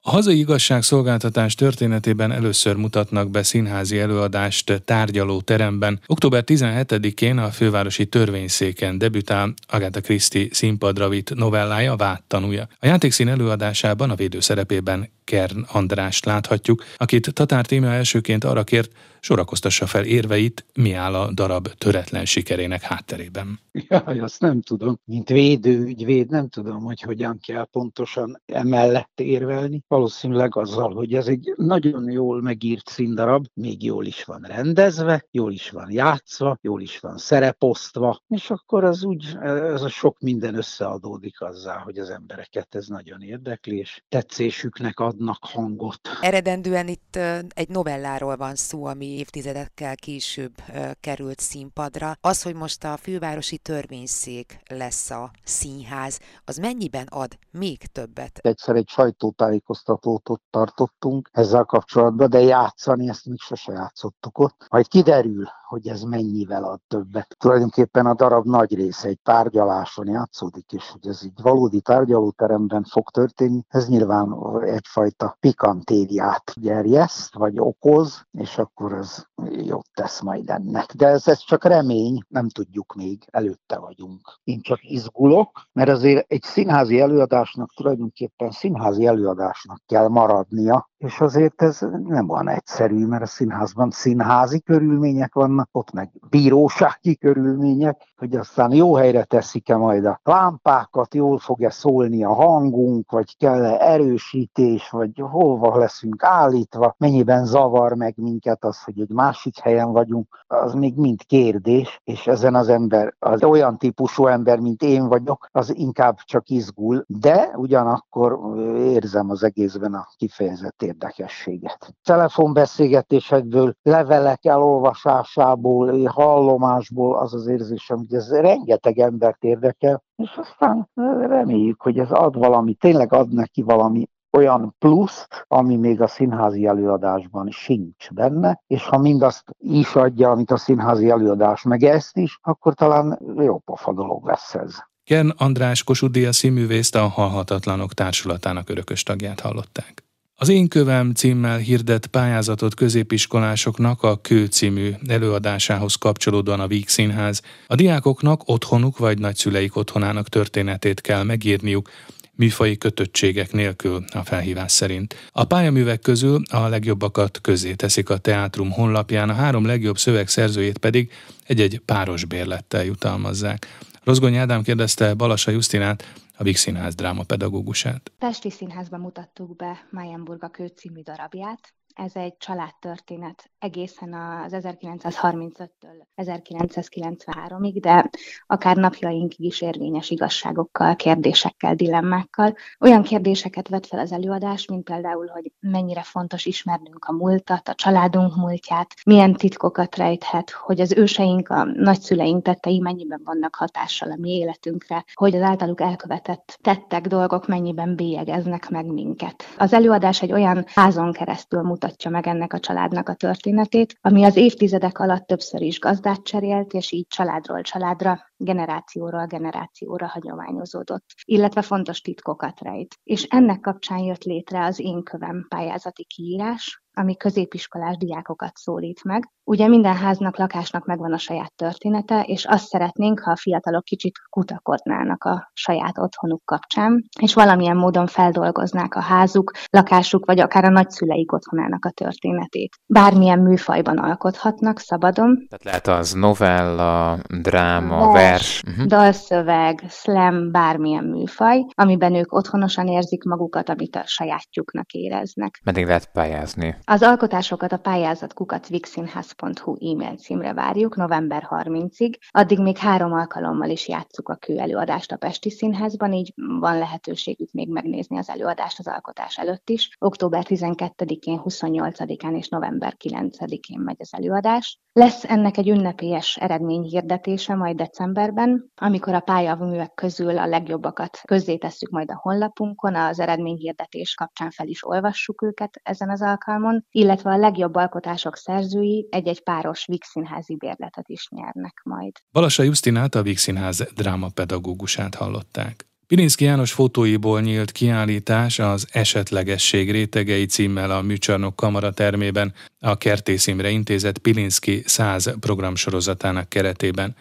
A 0.03 0.09
hazai 0.09 0.37
igazságszolgáltatás 0.37 1.55
történetében 1.55 2.31
először 2.31 2.75
mutatnak 2.75 3.31
be 3.31 3.43
színházi 3.43 3.99
előadást 3.99 4.81
tárgyaló 4.85 5.41
teremben. 5.41 5.99
Október 6.05 6.43
17-én 6.45 7.37
a 7.37 7.49
fővárosi 7.49 8.05
törvényszéken 8.05 8.97
debütál 8.97 9.53
Agatha 9.67 10.01
Christie 10.01 10.47
színpadra 10.51 11.09
vitt 11.09 11.33
novellája 11.33 11.95
Vád 11.95 12.21
tanúja. 12.27 12.67
A 12.79 12.85
játékszín 12.85 13.27
előadásában 13.27 14.09
a 14.09 14.15
védő 14.15 14.39
szerepében 14.39 15.09
Kern 15.23 15.65
Andrást 15.71 16.25
láthatjuk, 16.25 16.83
akit 16.97 17.33
Tatár 17.33 17.65
téma 17.65 17.87
elsőként 17.87 18.43
arra 18.43 18.63
kért, 18.63 18.91
sorakoztassa 19.21 19.85
fel 19.85 20.05
érveit, 20.05 20.65
mi 20.73 20.93
áll 20.93 21.15
a 21.15 21.31
darab 21.33 21.67
töretlen 21.67 22.25
sikerének 22.25 22.81
hátterében. 22.81 23.59
Jaj, 23.71 24.19
azt 24.19 24.39
nem 24.39 24.61
tudom. 24.61 24.99
Mint 25.05 25.29
védőügyvéd 25.29 26.29
nem 26.29 26.49
tudom, 26.49 26.83
hogy 26.83 27.01
hogyan 27.01 27.39
kell 27.39 27.65
pontosan 27.65 28.41
emellett 28.45 29.19
érvelni. 29.19 29.83
Valószínűleg 29.87 30.55
azzal, 30.55 30.93
hogy 30.93 31.13
ez 31.13 31.27
egy 31.27 31.53
nagyon 31.55 32.11
jól 32.11 32.41
megírt 32.41 32.89
színdarab, 32.89 33.45
még 33.53 33.83
jól 33.83 34.05
is 34.05 34.23
van 34.23 34.41
rendezve, 34.41 35.25
jól 35.31 35.51
is 35.51 35.69
van 35.69 35.91
játszva, 35.91 36.57
jól 36.61 36.81
is 36.81 36.99
van 36.99 37.17
szereposztva, 37.17 38.21
és 38.27 38.49
akkor 38.49 38.83
az 38.83 39.03
úgy, 39.03 39.37
ez 39.43 39.81
a 39.81 39.89
sok 39.89 40.19
minden 40.19 40.55
összeadódik 40.55 41.41
azzal, 41.41 41.77
hogy 41.77 41.97
az 41.97 42.09
embereket 42.09 42.75
ez 42.75 42.87
nagyon 42.87 43.21
érdekli, 43.21 43.77
és 43.77 44.01
tetszésüknek 44.09 44.99
adnak 44.99 45.39
hangot. 45.41 45.99
Eredendően 46.21 46.87
itt 46.87 47.19
egy 47.49 47.69
novelláról 47.69 48.37
van 48.37 48.55
szó, 48.55 48.85
ami 48.85 49.10
évtizedekkel 49.17 49.95
később 49.95 50.53
került 50.99 51.39
színpadra. 51.39 52.13
Az, 52.21 52.41
hogy 52.41 52.55
most 52.55 52.83
a 52.83 52.97
fővárosi 52.97 53.57
törvényszék 53.57 54.59
lesz 54.69 55.09
a 55.09 55.31
színház, 55.43 56.19
az 56.45 56.57
mennyiben 56.57 57.07
ad 57.09 57.37
még 57.51 57.77
többet? 57.77 58.39
Egyszer 58.41 58.75
egy 58.75 58.87
sajtótájékoztatót 58.87 60.29
ott 60.29 60.43
tartottunk 60.49 61.29
ezzel 61.31 61.63
kapcsolatban, 61.63 62.29
de 62.29 62.39
játszani 62.39 63.09
ezt 63.09 63.25
még 63.25 63.39
sose 63.39 63.71
játszottuk 63.71 64.37
ott. 64.37 64.65
Majd 64.69 64.87
kiderül, 64.87 65.45
hogy 65.67 65.87
ez 65.87 66.01
mennyivel 66.01 66.63
ad 66.63 66.79
többet. 66.87 67.35
Tulajdonképpen 67.39 68.05
a 68.05 68.13
darab 68.13 68.45
nagy 68.45 68.75
része 68.75 69.07
egy 69.07 69.19
tárgyaláson 69.23 70.07
játszódik, 70.07 70.71
és 70.71 70.89
hogy 70.89 71.07
ez 71.07 71.23
így 71.23 71.41
valódi 71.41 71.81
tárgyalóteremben 71.81 72.83
fog 72.83 73.09
történni, 73.09 73.63
ez 73.67 73.87
nyilván 73.87 74.35
egyfajta 74.63 75.37
pikantériát 75.39 76.53
gerjeszt, 76.55 77.35
vagy 77.35 77.59
okoz, 77.59 78.25
és 78.31 78.57
akkor 78.57 78.93
ez 79.01 79.30
jót 79.45 79.87
tesz 79.93 80.21
majd 80.21 80.49
ennek. 80.49 80.93
De 80.93 81.07
ez, 81.07 81.27
ez 81.27 81.39
csak 81.39 81.63
remény, 81.63 82.23
nem 82.27 82.49
tudjuk 82.49 82.93
még, 82.93 83.23
előtte 83.31 83.79
vagyunk. 83.79 84.39
Én 84.43 84.61
csak 84.61 84.79
izgulok, 84.81 85.61
mert 85.71 85.89
azért 85.89 86.31
egy 86.31 86.43
színházi 86.43 86.99
előadásnak 86.99 87.73
tulajdonképpen 87.75 88.51
színházi 88.51 89.05
előadásnak 89.05 89.81
kell 89.85 90.07
maradnia, 90.07 90.89
és 90.97 91.19
azért 91.19 91.61
ez 91.61 91.79
nem 92.05 92.27
van 92.27 92.49
egyszerű, 92.49 93.05
mert 93.05 93.23
a 93.23 93.25
színházban 93.25 93.91
színházi 93.91 94.61
körülmények 94.61 95.33
vannak, 95.33 95.69
ott 95.71 95.91
meg 95.91 96.11
bírósági 96.29 97.17
körülmények, 97.17 98.13
hogy 98.17 98.35
aztán 98.35 98.73
jó 98.73 98.93
helyre 98.93 99.23
teszik-e 99.23 99.75
majd 99.75 100.05
a 100.05 100.19
lámpákat, 100.23 101.13
jól 101.15 101.39
fog-e 101.39 101.69
szólni 101.69 102.23
a 102.23 102.33
hangunk, 102.33 103.11
vagy 103.11 103.37
kell-e 103.37 103.77
erősítés, 103.79 104.89
vagy 104.89 105.11
hova 105.15 105.77
leszünk 105.77 106.23
állítva, 106.23 106.95
mennyiben 106.97 107.45
zavar 107.45 107.93
meg 107.95 108.13
minket 108.17 108.63
az, 108.63 108.83
hogy 108.83 108.99
egy 108.99 109.11
másik 109.31 109.59
helyen 109.59 109.91
vagyunk, 109.91 110.43
az 110.47 110.73
még 110.73 110.95
mind 110.95 111.23
kérdés, 111.25 112.01
és 112.03 112.27
ezen 112.27 112.55
az 112.55 112.69
ember, 112.69 113.15
az 113.19 113.43
olyan 113.43 113.77
típusú 113.77 114.25
ember, 114.27 114.59
mint 114.59 114.81
én 114.81 115.07
vagyok, 115.07 115.47
az 115.51 115.75
inkább 115.75 116.17
csak 116.23 116.49
izgul, 116.49 117.03
de 117.07 117.51
ugyanakkor 117.55 118.39
érzem 118.77 119.29
az 119.29 119.43
egészben 119.43 119.93
a 119.93 120.07
kifejezett 120.15 120.81
érdekességet. 120.81 121.95
Telefonbeszélgetésekből, 122.03 123.73
levelek 123.81 124.45
elolvasásából, 124.45 126.05
hallomásból 126.05 127.17
az 127.17 127.33
az 127.33 127.47
érzésem, 127.47 127.97
hogy 127.97 128.13
ez 128.13 128.31
rengeteg 128.31 128.99
embert 128.99 129.43
érdekel, 129.43 130.03
és 130.15 130.37
aztán 130.37 130.89
reméljük, 131.27 131.81
hogy 131.81 131.97
ez 131.97 132.11
ad 132.11 132.37
valami, 132.37 132.73
tényleg 132.73 133.13
ad 133.13 133.33
neki 133.33 133.61
valami 133.61 134.09
olyan 134.31 134.75
pluszt, 134.79 135.45
ami 135.47 135.75
még 135.75 136.01
a 136.01 136.07
színházi 136.07 136.65
előadásban 136.65 137.49
sincs 137.49 138.11
benne, 138.11 138.61
és 138.67 138.83
ha 138.83 138.97
mindazt 138.97 139.43
is 139.57 139.95
adja, 139.95 140.29
amit 140.29 140.51
a 140.51 140.57
színházi 140.57 141.09
előadás, 141.09 141.63
meg 141.63 141.83
ezt 141.83 142.17
is, 142.17 142.39
akkor 142.41 142.73
talán 142.73 143.19
jó 143.37 143.57
pofa 143.57 143.93
dolog 143.93 144.25
lesz 144.25 144.55
ez. 144.55 144.75
Ken 145.03 145.33
András 145.37 145.83
Kossuth 145.83 146.11
Díja 146.11 146.31
színművészt 146.31 146.95
a 146.95 147.07
Halhatatlanok 147.07 147.93
Társulatának 147.93 148.69
örökös 148.69 149.03
tagját 149.03 149.39
hallották. 149.39 150.03
Az 150.35 150.49
Én 150.49 150.67
Kövem 150.67 151.13
címmel 151.13 151.57
hirdett 151.57 152.07
pályázatot 152.07 152.73
középiskolásoknak 152.73 154.03
a 154.03 154.17
Kő 154.21 154.45
című 154.45 154.91
előadásához 155.07 155.95
kapcsolódóan 155.95 156.59
a 156.59 156.67
Víg 156.67 156.87
Színház 156.87 157.41
a 157.67 157.75
diákoknak 157.75 158.41
otthonuk 158.45 158.97
vagy 158.97 159.19
nagyszüleik 159.19 159.75
otthonának 159.75 160.27
történetét 160.27 161.01
kell 161.01 161.23
megírniuk, 161.23 161.89
műfai 162.35 162.77
kötöttségek 162.77 163.51
nélkül 163.51 164.03
a 164.13 164.23
felhívás 164.23 164.71
szerint. 164.71 165.15
A 165.31 165.43
pályaművek 165.43 165.99
közül 165.99 166.41
a 166.49 166.67
legjobbakat 166.67 167.41
közé 167.41 167.73
teszik 167.73 168.09
a 168.09 168.17
teátrum 168.17 168.71
honlapján, 168.71 169.29
a 169.29 169.33
három 169.33 169.65
legjobb 169.65 169.97
szövegszerzőjét 169.97 170.77
pedig 170.77 171.11
egy-egy 171.45 171.81
páros 171.85 172.25
bérlettel 172.25 172.83
jutalmazzák. 172.83 173.67
Rozgony 174.03 174.35
Ádám 174.35 174.63
kérdezte 174.63 175.13
Balasa 175.13 175.51
Justinát, 175.51 176.13
a 176.37 176.43
Víg 176.43 176.57
Színház 176.57 176.95
drámapedagógusát. 176.95 178.11
Pesti 178.17 178.49
Színházban 178.49 178.99
mutattuk 178.99 179.55
be 179.55 179.87
Mayenburg 179.89 180.43
a 180.43 180.49
kő 180.49 180.67
című 180.67 181.01
darabját, 181.01 181.73
ez 181.95 182.15
egy 182.15 182.37
családtörténet 182.37 183.51
egészen 183.59 184.13
az 184.13 184.53
1935-től 184.55 186.05
1993-ig, 186.15 187.77
de 187.81 188.09
akár 188.47 188.75
napjainkig 188.75 189.45
is 189.45 189.61
érvényes 189.61 190.09
igazságokkal, 190.09 190.95
kérdésekkel, 190.95 191.75
dilemmákkal. 191.75 192.55
Olyan 192.79 193.03
kérdéseket 193.03 193.67
vet 193.67 193.87
fel 193.87 193.99
az 193.99 194.11
előadás, 194.11 194.65
mint 194.67 194.83
például, 194.83 195.27
hogy 195.27 195.51
mennyire 195.59 196.01
fontos 196.01 196.45
ismernünk 196.45 197.05
a 197.05 197.11
múltat, 197.11 197.67
a 197.67 197.75
családunk 197.75 198.35
múltját, 198.35 198.93
milyen 199.05 199.33
titkokat 199.33 199.95
rejthet, 199.95 200.49
hogy 200.49 200.81
az 200.81 200.91
őseink, 200.91 201.49
a 201.49 201.63
nagyszüleink 201.63 202.43
tettei 202.43 202.79
mennyiben 202.79 203.21
vannak 203.23 203.55
hatással 203.55 204.11
a 204.11 204.17
mi 204.19 204.29
életünkre, 204.29 205.05
hogy 205.13 205.35
az 205.35 205.41
általuk 205.41 205.81
elkövetett 205.81 206.57
tettek, 206.61 207.07
dolgok 207.07 207.47
mennyiben 207.47 207.95
bélyegeznek 207.95 208.69
meg 208.69 208.85
minket. 208.85 209.43
Az 209.57 209.73
előadás 209.73 210.21
egy 210.21 210.31
olyan 210.31 210.65
házon 210.67 211.11
keresztül 211.11 211.61
mutat 211.61 211.80
mutatja 211.81 212.11
meg 212.11 212.27
ennek 212.27 212.53
a 212.53 212.59
családnak 212.59 213.09
a 213.09 213.13
történetét, 213.13 213.97
ami 214.01 214.23
az 214.23 214.35
évtizedek 214.35 214.99
alatt 214.99 215.27
többször 215.27 215.61
is 215.61 215.79
gazdát 215.79 216.23
cserélt, 216.23 216.73
és 216.73 216.91
így 216.91 217.07
családról 217.07 217.61
családra, 217.61 218.30
generációról 218.43 219.25
generációra 219.25 220.07
hagyományozódott, 220.07 221.05
illetve 221.25 221.61
fontos 221.61 222.01
titkokat 222.01 222.59
rejt. 222.59 222.95
És 223.03 223.23
ennek 223.23 223.59
kapcsán 223.59 223.99
jött 223.99 224.23
létre 224.23 224.65
az 224.65 224.79
Én 224.79 225.03
Kövem 225.03 225.45
pályázati 225.49 226.05
kiírás, 226.05 226.81
ami 226.93 227.17
középiskolás 227.17 227.97
diákokat 227.97 228.57
szólít 228.57 229.03
meg. 229.03 229.29
Ugye 229.43 229.67
minden 229.67 229.95
háznak, 229.95 230.37
lakásnak 230.37 230.85
megvan 230.85 231.13
a 231.13 231.17
saját 231.17 231.53
története, 231.55 232.21
és 232.21 232.45
azt 232.45 232.67
szeretnénk, 232.67 233.19
ha 233.19 233.31
a 233.31 233.35
fiatalok 233.35 233.83
kicsit 233.83 234.19
kutakodnának 234.29 235.23
a 235.23 235.51
saját 235.53 235.97
otthonuk 235.97 236.45
kapcsán, 236.45 237.03
és 237.19 237.33
valamilyen 237.33 237.77
módon 237.77 238.07
feldolgoznák 238.07 238.95
a 238.95 239.01
házuk, 239.01 239.51
lakásuk, 239.69 240.25
vagy 240.25 240.39
akár 240.39 240.63
a 240.63 240.69
nagyszüleik 240.69 241.31
otthonának 241.31 241.85
a 241.85 241.89
történetét. 241.89 242.75
Bármilyen 242.85 243.39
műfajban 243.39 243.97
alkothatnak, 243.97 244.79
szabadon. 244.79 245.45
Tehát 245.49 245.63
lehet 245.63 245.99
az 245.99 246.11
novella, 246.11 247.17
dráma, 247.41 248.11
vers, 248.11 248.30
vers, 248.31 248.63
uh-huh. 248.67 248.85
dalszöveg, 248.85 249.83
slam, 249.89 250.51
bármilyen 250.51 251.03
műfaj, 251.03 251.65
amiben 251.73 252.15
ők 252.15 252.33
otthonosan 252.33 252.87
érzik 252.87 253.23
magukat, 253.23 253.69
amit 253.69 253.95
a 253.95 254.03
sajátjuknak 254.05 254.91
éreznek. 254.91 255.61
Meddig 255.63 255.85
lehet 255.85 256.11
pályázni? 256.11 256.75
Az 256.83 257.03
alkotásokat 257.03 257.71
a 257.71 257.77
pályázatkukat 257.77 258.67
vixinház.hu 258.67 259.91
e-mail 259.91 260.17
címre 260.17 260.53
várjuk 260.53 260.95
november 260.95 261.47
30-ig. 261.49 262.13
Addig 262.29 262.59
még 262.59 262.77
három 262.77 263.13
alkalommal 263.13 263.69
is 263.69 263.87
játsszuk 263.87 264.29
a 264.29 264.35
kő 264.35 264.57
előadást 264.57 265.11
a 265.11 265.17
Pesti 265.17 265.49
Színházban, 265.49 266.13
így 266.13 266.33
van 266.59 266.77
lehetőségük 266.77 267.51
még 267.51 267.69
megnézni 267.69 268.17
az 268.17 268.29
előadást 268.29 268.79
az 268.79 268.87
alkotás 268.87 269.37
előtt 269.37 269.69
is. 269.69 269.89
Október 269.99 270.45
12-én, 270.47 271.41
28-án 271.43 272.37
és 272.37 272.47
november 272.47 272.95
9-én 273.03 273.79
megy 273.79 273.97
az 273.99 274.13
előadás. 274.13 274.79
Lesz 274.93 275.23
ennek 275.23 275.57
egy 275.57 275.69
ünnepélyes 275.69 276.37
eredményhirdetése 276.37 277.55
majd 277.55 277.81
decemberben, 278.21 278.71
amikor 278.75 279.13
a 279.13 279.19
pályaművek 279.19 279.93
közül 279.93 280.37
a 280.37 280.47
legjobbakat 280.47 281.19
közzétesszük 281.25 281.89
majd 281.89 282.11
a 282.11 282.19
honlapunkon, 282.21 282.95
az 282.95 283.19
eredményhirdetés 283.19 284.13
kapcsán 284.13 284.51
fel 284.51 284.67
is 284.67 284.87
olvassuk 284.87 285.41
őket 285.41 285.79
ezen 285.83 286.09
az 286.09 286.21
alkalmon, 286.21 286.85
illetve 286.91 287.31
a 287.31 287.37
legjobb 287.37 287.75
alkotások 287.75 288.35
szerzői 288.35 289.07
egy-egy 289.11 289.43
páros 289.43 289.85
Vígszínházi 289.85 290.55
bérletet 290.55 291.09
is 291.09 291.27
nyernek 291.29 291.81
majd. 291.83 292.11
Balassa 292.31 292.63
Justinát 292.63 293.15
a 293.15 293.21
Vígszínház 293.21 293.87
drámapedagógusát 293.95 295.15
hallották. 295.15 295.85
Pirinszki 296.07 296.43
János 296.43 296.71
fotóiból 296.71 297.41
nyílt 297.41 297.71
kiállítás 297.71 298.59
az 298.59 298.87
Esetlegesség 298.91 299.91
rétegei 299.91 300.45
címmel 300.45 300.91
a 300.91 301.01
Műcsarnok 301.01 301.55
Kamara 301.55 301.91
termében 301.91 302.53
a 302.79 302.97
Kertész 302.97 303.47
Imre 303.47 303.69
Intézet 303.69 304.17
Pilinszki 304.17 304.81
100 304.85 305.33
programsorozatának 305.39 306.49
keretében. 306.49 307.15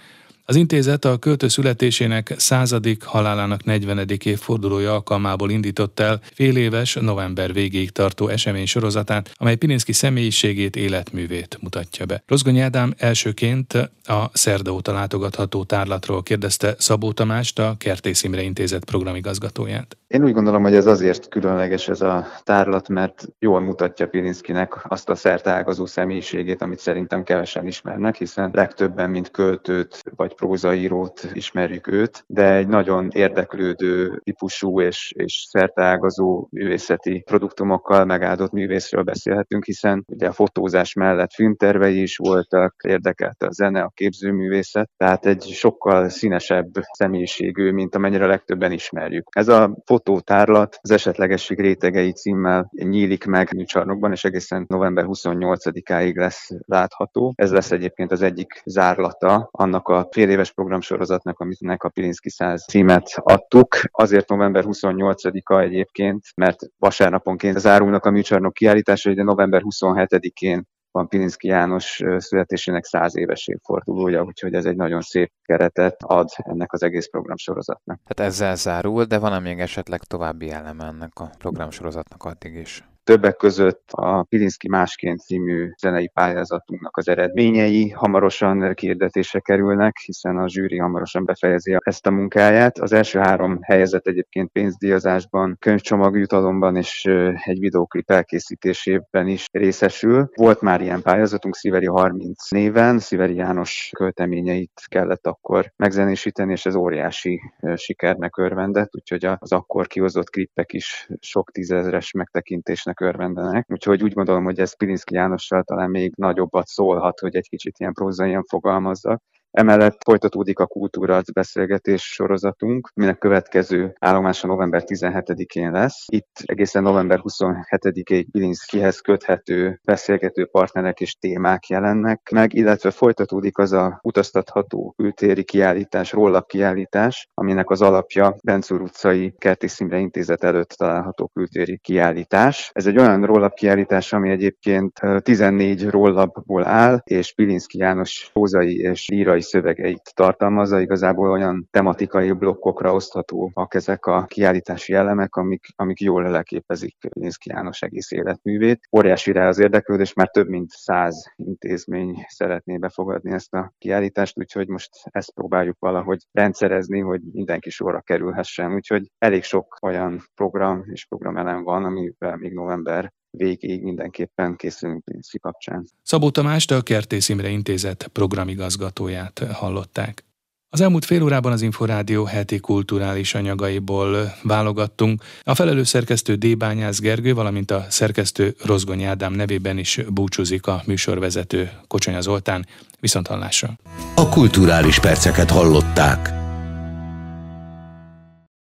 Az 0.50 0.56
intézet 0.56 1.04
a 1.04 1.18
költő 1.18 1.48
születésének 1.48 2.34
századik, 2.36 3.02
halálának 3.02 3.64
40. 3.64 4.08
évfordulója 4.24 4.92
alkalmából 4.92 5.50
indított 5.50 6.00
el 6.00 6.20
fél 6.34 6.56
éves, 6.56 6.94
november 6.94 7.52
végéig 7.52 7.90
tartó 7.90 8.28
esemény 8.28 8.66
sorozatát, 8.66 9.30
amely 9.36 9.54
Pilinszki 9.54 9.92
személyiségét, 9.92 10.76
életművét 10.76 11.58
mutatja 11.60 12.06
be. 12.06 12.22
Rozgony 12.26 12.58
Ádám 12.58 12.94
elsőként 12.98 13.72
a 14.04 14.30
szerda 14.32 14.72
óta 14.72 14.92
látogatható 14.92 15.64
tárlatról 15.64 16.22
kérdezte 16.22 16.74
Szabó 16.78 17.12
Tamást, 17.12 17.58
a 17.58 17.74
Kertész 17.78 18.22
Imre 18.22 18.42
Intézet 18.42 18.84
programigazgatóját. 18.84 19.96
Én 20.06 20.24
úgy 20.24 20.32
gondolom, 20.32 20.62
hogy 20.62 20.74
ez 20.74 20.86
azért 20.86 21.28
különleges 21.28 21.88
ez 21.88 22.00
a 22.00 22.26
tárlat, 22.44 22.88
mert 22.88 23.28
jól 23.38 23.60
mutatja 23.60 24.08
Pilinszkinek 24.08 24.74
azt 24.88 25.08
a 25.08 25.14
szertágazó 25.14 25.86
személyiségét, 25.86 26.62
amit 26.62 26.78
szerintem 26.78 27.22
kevesen 27.24 27.66
ismernek, 27.66 28.16
hiszen 28.16 28.50
legtöbben, 28.52 29.10
mint 29.10 29.30
költőt 29.30 30.02
vagy 30.16 30.34
prózaírót 30.40 31.30
ismerjük 31.32 31.86
őt, 31.86 32.24
de 32.26 32.54
egy 32.54 32.68
nagyon 32.68 33.08
érdeklődő 33.12 34.20
típusú 34.24 34.80
és, 34.80 35.12
és 35.16 35.46
szerteágazó 35.48 36.48
művészeti 36.50 37.22
produktumokkal 37.26 38.04
megáldott 38.04 38.52
művészről 38.52 39.02
beszélhetünk, 39.02 39.64
hiszen 39.64 40.04
ugye 40.08 40.26
a 40.28 40.32
fotózás 40.32 40.92
mellett 40.92 41.32
filmtervei 41.32 42.00
is 42.02 42.16
voltak, 42.16 42.74
érdekelte 42.86 43.46
a 43.46 43.52
zene, 43.52 43.80
a 43.80 43.92
képzőművészet, 43.94 44.90
tehát 44.96 45.26
egy 45.26 45.42
sokkal 45.42 46.08
színesebb 46.08 46.70
személyiségű, 46.92 47.72
mint 47.72 47.94
amennyire 47.94 48.26
legtöbben 48.26 48.72
ismerjük. 48.72 49.28
Ez 49.30 49.48
a 49.48 49.76
fotótárlat 49.84 50.78
az 50.80 50.90
esetlegesség 50.90 51.60
rétegei 51.60 52.12
címmel 52.12 52.70
nyílik 52.72 53.24
meg 53.24 53.54
műcsarnokban, 53.54 54.12
és 54.12 54.24
egészen 54.24 54.64
november 54.68 55.04
28-áig 55.08 56.16
lesz 56.16 56.50
látható. 56.66 57.32
Ez 57.36 57.52
lesz 57.52 57.70
egyébként 57.70 58.12
az 58.12 58.22
egyik 58.22 58.62
zárlata 58.64 59.48
annak 59.50 59.88
a 59.88 60.04
fél 60.20 60.30
éves 60.30 60.52
programsorozatnak, 60.52 61.38
aminek 61.38 61.82
a 61.82 61.88
Pilinszki 61.88 62.30
100 62.30 62.64
címet 62.64 63.12
adtuk. 63.14 63.76
Azért 63.90 64.28
november 64.28 64.64
28-a 64.66 65.60
egyébként, 65.60 66.24
mert 66.36 66.58
vasárnaponként 66.78 67.58
zárulnak 67.58 68.04
a 68.04 68.10
műcsarnok 68.10 68.52
kiállításai, 68.52 69.14
de 69.14 69.22
november 69.22 69.60
27-én 69.64 70.64
van 70.90 71.08
Pilinszki 71.08 71.48
János 71.48 72.02
születésének 72.16 72.84
száz 72.84 73.16
éves 73.16 73.46
évfordulója, 73.46 74.22
úgyhogy 74.22 74.54
ez 74.54 74.64
egy 74.64 74.76
nagyon 74.76 75.00
szép 75.00 75.32
keretet 75.42 75.96
ad 76.02 76.28
ennek 76.36 76.72
az 76.72 76.82
egész 76.82 77.08
programsorozatnak. 77.10 78.00
Hát 78.04 78.20
ezzel 78.20 78.56
zárul, 78.56 79.04
de 79.04 79.18
van 79.18 79.42
még 79.42 79.60
esetleg 79.60 80.00
további 80.00 80.50
eleme 80.50 80.84
ennek 80.84 81.12
a 81.14 81.30
programsorozatnak 81.38 82.24
addig 82.24 82.54
is? 82.54 82.89
Többek 83.10 83.36
között 83.36 83.90
a 83.90 84.22
Pilinszki 84.22 84.68
Másként 84.68 85.20
című 85.20 85.70
zenei 85.78 86.08
pályázatunknak 86.08 86.96
az 86.96 87.08
eredményei 87.08 87.88
hamarosan 87.88 88.74
kiirdetésre 88.74 89.40
kerülnek, 89.40 89.96
hiszen 90.04 90.36
a 90.36 90.48
zsűri 90.48 90.78
hamarosan 90.78 91.24
befejezi 91.24 91.76
ezt 91.78 92.06
a 92.06 92.10
munkáját. 92.10 92.78
Az 92.78 92.92
első 92.92 93.18
három 93.18 93.58
helyezett 93.62 94.06
egyébként 94.06 94.50
pénzdíjazásban, 94.52 95.56
könyvcsomagjutalomban 95.58 96.76
és 96.76 97.04
egy 97.44 97.58
videóklip 97.58 98.10
elkészítésében 98.10 99.26
is 99.26 99.46
részesül. 99.52 100.28
Volt 100.34 100.60
már 100.60 100.80
ilyen 100.80 101.02
pályázatunk 101.02 101.54
Sziveri 101.54 101.86
30 101.86 102.50
néven, 102.50 102.98
Sziveri 102.98 103.34
János 103.34 103.90
költeményeit 103.96 104.82
kellett 104.86 105.26
akkor 105.26 105.72
megzenésíteni, 105.76 106.52
és 106.52 106.66
ez 106.66 106.74
óriási 106.74 107.40
sikernek 107.74 108.36
örvendett, 108.36 108.96
úgyhogy 108.96 109.24
az 109.38 109.52
akkor 109.52 109.86
kihozott 109.86 110.30
klippek 110.30 110.72
is 110.72 111.08
sok 111.20 111.50
tízezres 111.50 112.12
megtekintésnek 112.12 112.98
örvendenek. 113.00 113.66
Úgyhogy 113.70 114.02
úgy 114.02 114.12
gondolom, 114.12 114.44
hogy 114.44 114.58
ez 114.58 114.76
Pilinszki 114.76 115.14
Jánossal 115.14 115.62
talán 115.62 115.90
még 115.90 116.12
nagyobbat 116.16 116.66
szólhat, 116.66 117.18
hogy 117.18 117.36
egy 117.36 117.48
kicsit 117.48 117.78
ilyen 117.78 117.92
prózaian 117.92 118.44
fogalmazzak. 118.44 119.22
Emellett 119.52 120.02
folytatódik 120.04 120.58
a 120.58 120.66
kultúra 120.66 121.20
beszélgetés 121.32 122.02
sorozatunk, 122.02 122.90
minek 122.94 123.18
következő 123.18 123.94
állomása 123.98 124.46
november 124.46 124.82
17-én 124.86 125.70
lesz. 125.70 126.04
Itt 126.06 126.30
egészen 126.44 126.82
november 126.82 127.20
27-ig 127.22 128.26
Bilinszkihez 128.30 129.00
köthető 129.00 129.80
beszélgető 129.84 130.46
partnerek 130.46 131.00
és 131.00 131.14
témák 131.14 131.66
jelennek 131.66 132.30
meg, 132.30 132.54
illetve 132.54 132.90
folytatódik 132.90 133.58
az 133.58 133.72
a 133.72 133.98
utaztatható 134.02 134.94
kültéri 134.96 135.44
kiállítás, 135.44 136.12
rollap 136.12 136.48
kiállítás, 136.48 137.28
aminek 137.34 137.70
az 137.70 137.82
alapja 137.82 138.36
Bencúr 138.44 138.80
utcai 138.80 139.34
Kerti 139.38 139.68
Szimre 139.68 139.98
Intézet 139.98 140.44
előtt 140.44 140.70
található 140.70 141.30
kültéri 141.34 141.78
kiállítás. 141.78 142.70
Ez 142.72 142.86
egy 142.86 142.98
olyan 142.98 143.24
rollap 143.24 143.54
kiállítás, 143.54 144.12
ami 144.12 144.30
egyébként 144.30 145.00
14 145.18 145.88
rollapból 145.88 146.66
áll, 146.66 147.00
és 147.04 147.34
Pilinszki 147.34 147.78
János 147.78 148.30
prózai 148.32 148.78
és 148.78 149.08
írai 149.12 149.38
zenei 149.40 149.62
szövegeit 149.62 150.14
tartalmazza, 150.14 150.80
igazából 150.80 151.30
olyan 151.30 151.68
tematikai 151.70 152.32
blokkokra 152.32 152.94
oszthatóak 152.94 153.74
ezek 153.74 154.06
a 154.06 154.24
kiállítási 154.24 154.92
elemek, 154.92 155.36
amik, 155.36 155.66
amik 155.76 156.00
jól 156.00 156.22
leleképezik 156.22 156.96
Linszki 157.00 157.50
János 157.50 157.82
egész 157.82 158.10
életművét. 158.10 158.88
Óriási 158.96 159.32
rá 159.32 159.48
az 159.48 159.58
érdeklődés, 159.58 160.12
már 160.12 160.28
több 160.28 160.48
mint 160.48 160.70
száz 160.70 161.32
intézmény 161.36 162.24
szeretné 162.28 162.76
befogadni 162.76 163.32
ezt 163.32 163.54
a 163.54 163.72
kiállítást, 163.78 164.38
úgyhogy 164.38 164.68
most 164.68 164.90
ezt 165.04 165.34
próbáljuk 165.34 165.76
valahogy 165.78 166.18
rendszerezni, 166.32 167.00
hogy 167.00 167.20
mindenki 167.32 167.70
sorra 167.70 168.00
kerülhessen. 168.00 168.74
Úgyhogy 168.74 169.10
elég 169.18 169.42
sok 169.42 169.78
olyan 169.82 170.22
program 170.34 170.82
és 170.86 171.06
programelem 171.06 171.62
van, 171.62 171.84
amivel 171.84 172.36
még 172.36 172.52
november 172.52 173.12
végéig 173.30 173.82
mindenképpen 173.82 174.56
készülünk 174.56 175.04
Pinszi 175.04 175.38
kapcsán. 175.38 175.86
Szabó 176.02 176.30
Tamást 176.30 176.70
a 176.70 176.82
Kertész 176.82 177.28
Imre 177.28 177.48
Intézet 177.48 178.10
programigazgatóját 178.12 179.38
hallották. 179.52 180.24
Az 180.72 180.80
elmúlt 180.80 181.04
fél 181.04 181.22
órában 181.22 181.52
az 181.52 181.62
Inforádió 181.62 182.24
heti 182.24 182.60
kulturális 182.60 183.34
anyagaiból 183.34 184.34
válogattunk. 184.42 185.22
A 185.42 185.54
felelős 185.54 185.88
szerkesztő 185.88 186.34
D. 186.34 186.56
Bányász 186.56 187.00
Gergő, 187.00 187.34
valamint 187.34 187.70
a 187.70 187.86
szerkesztő 187.88 188.54
Rozgony 188.64 189.02
Ádám 189.02 189.32
nevében 189.32 189.78
is 189.78 190.00
búcsúzik 190.08 190.66
a 190.66 190.82
műsorvezető 190.86 191.70
Kocsonya 191.86 192.20
Zoltán. 192.20 192.66
Viszont 193.00 193.26
hallásra. 193.26 193.78
A 194.14 194.28
kulturális 194.28 194.98
perceket 194.98 195.50
hallották. 195.50 196.39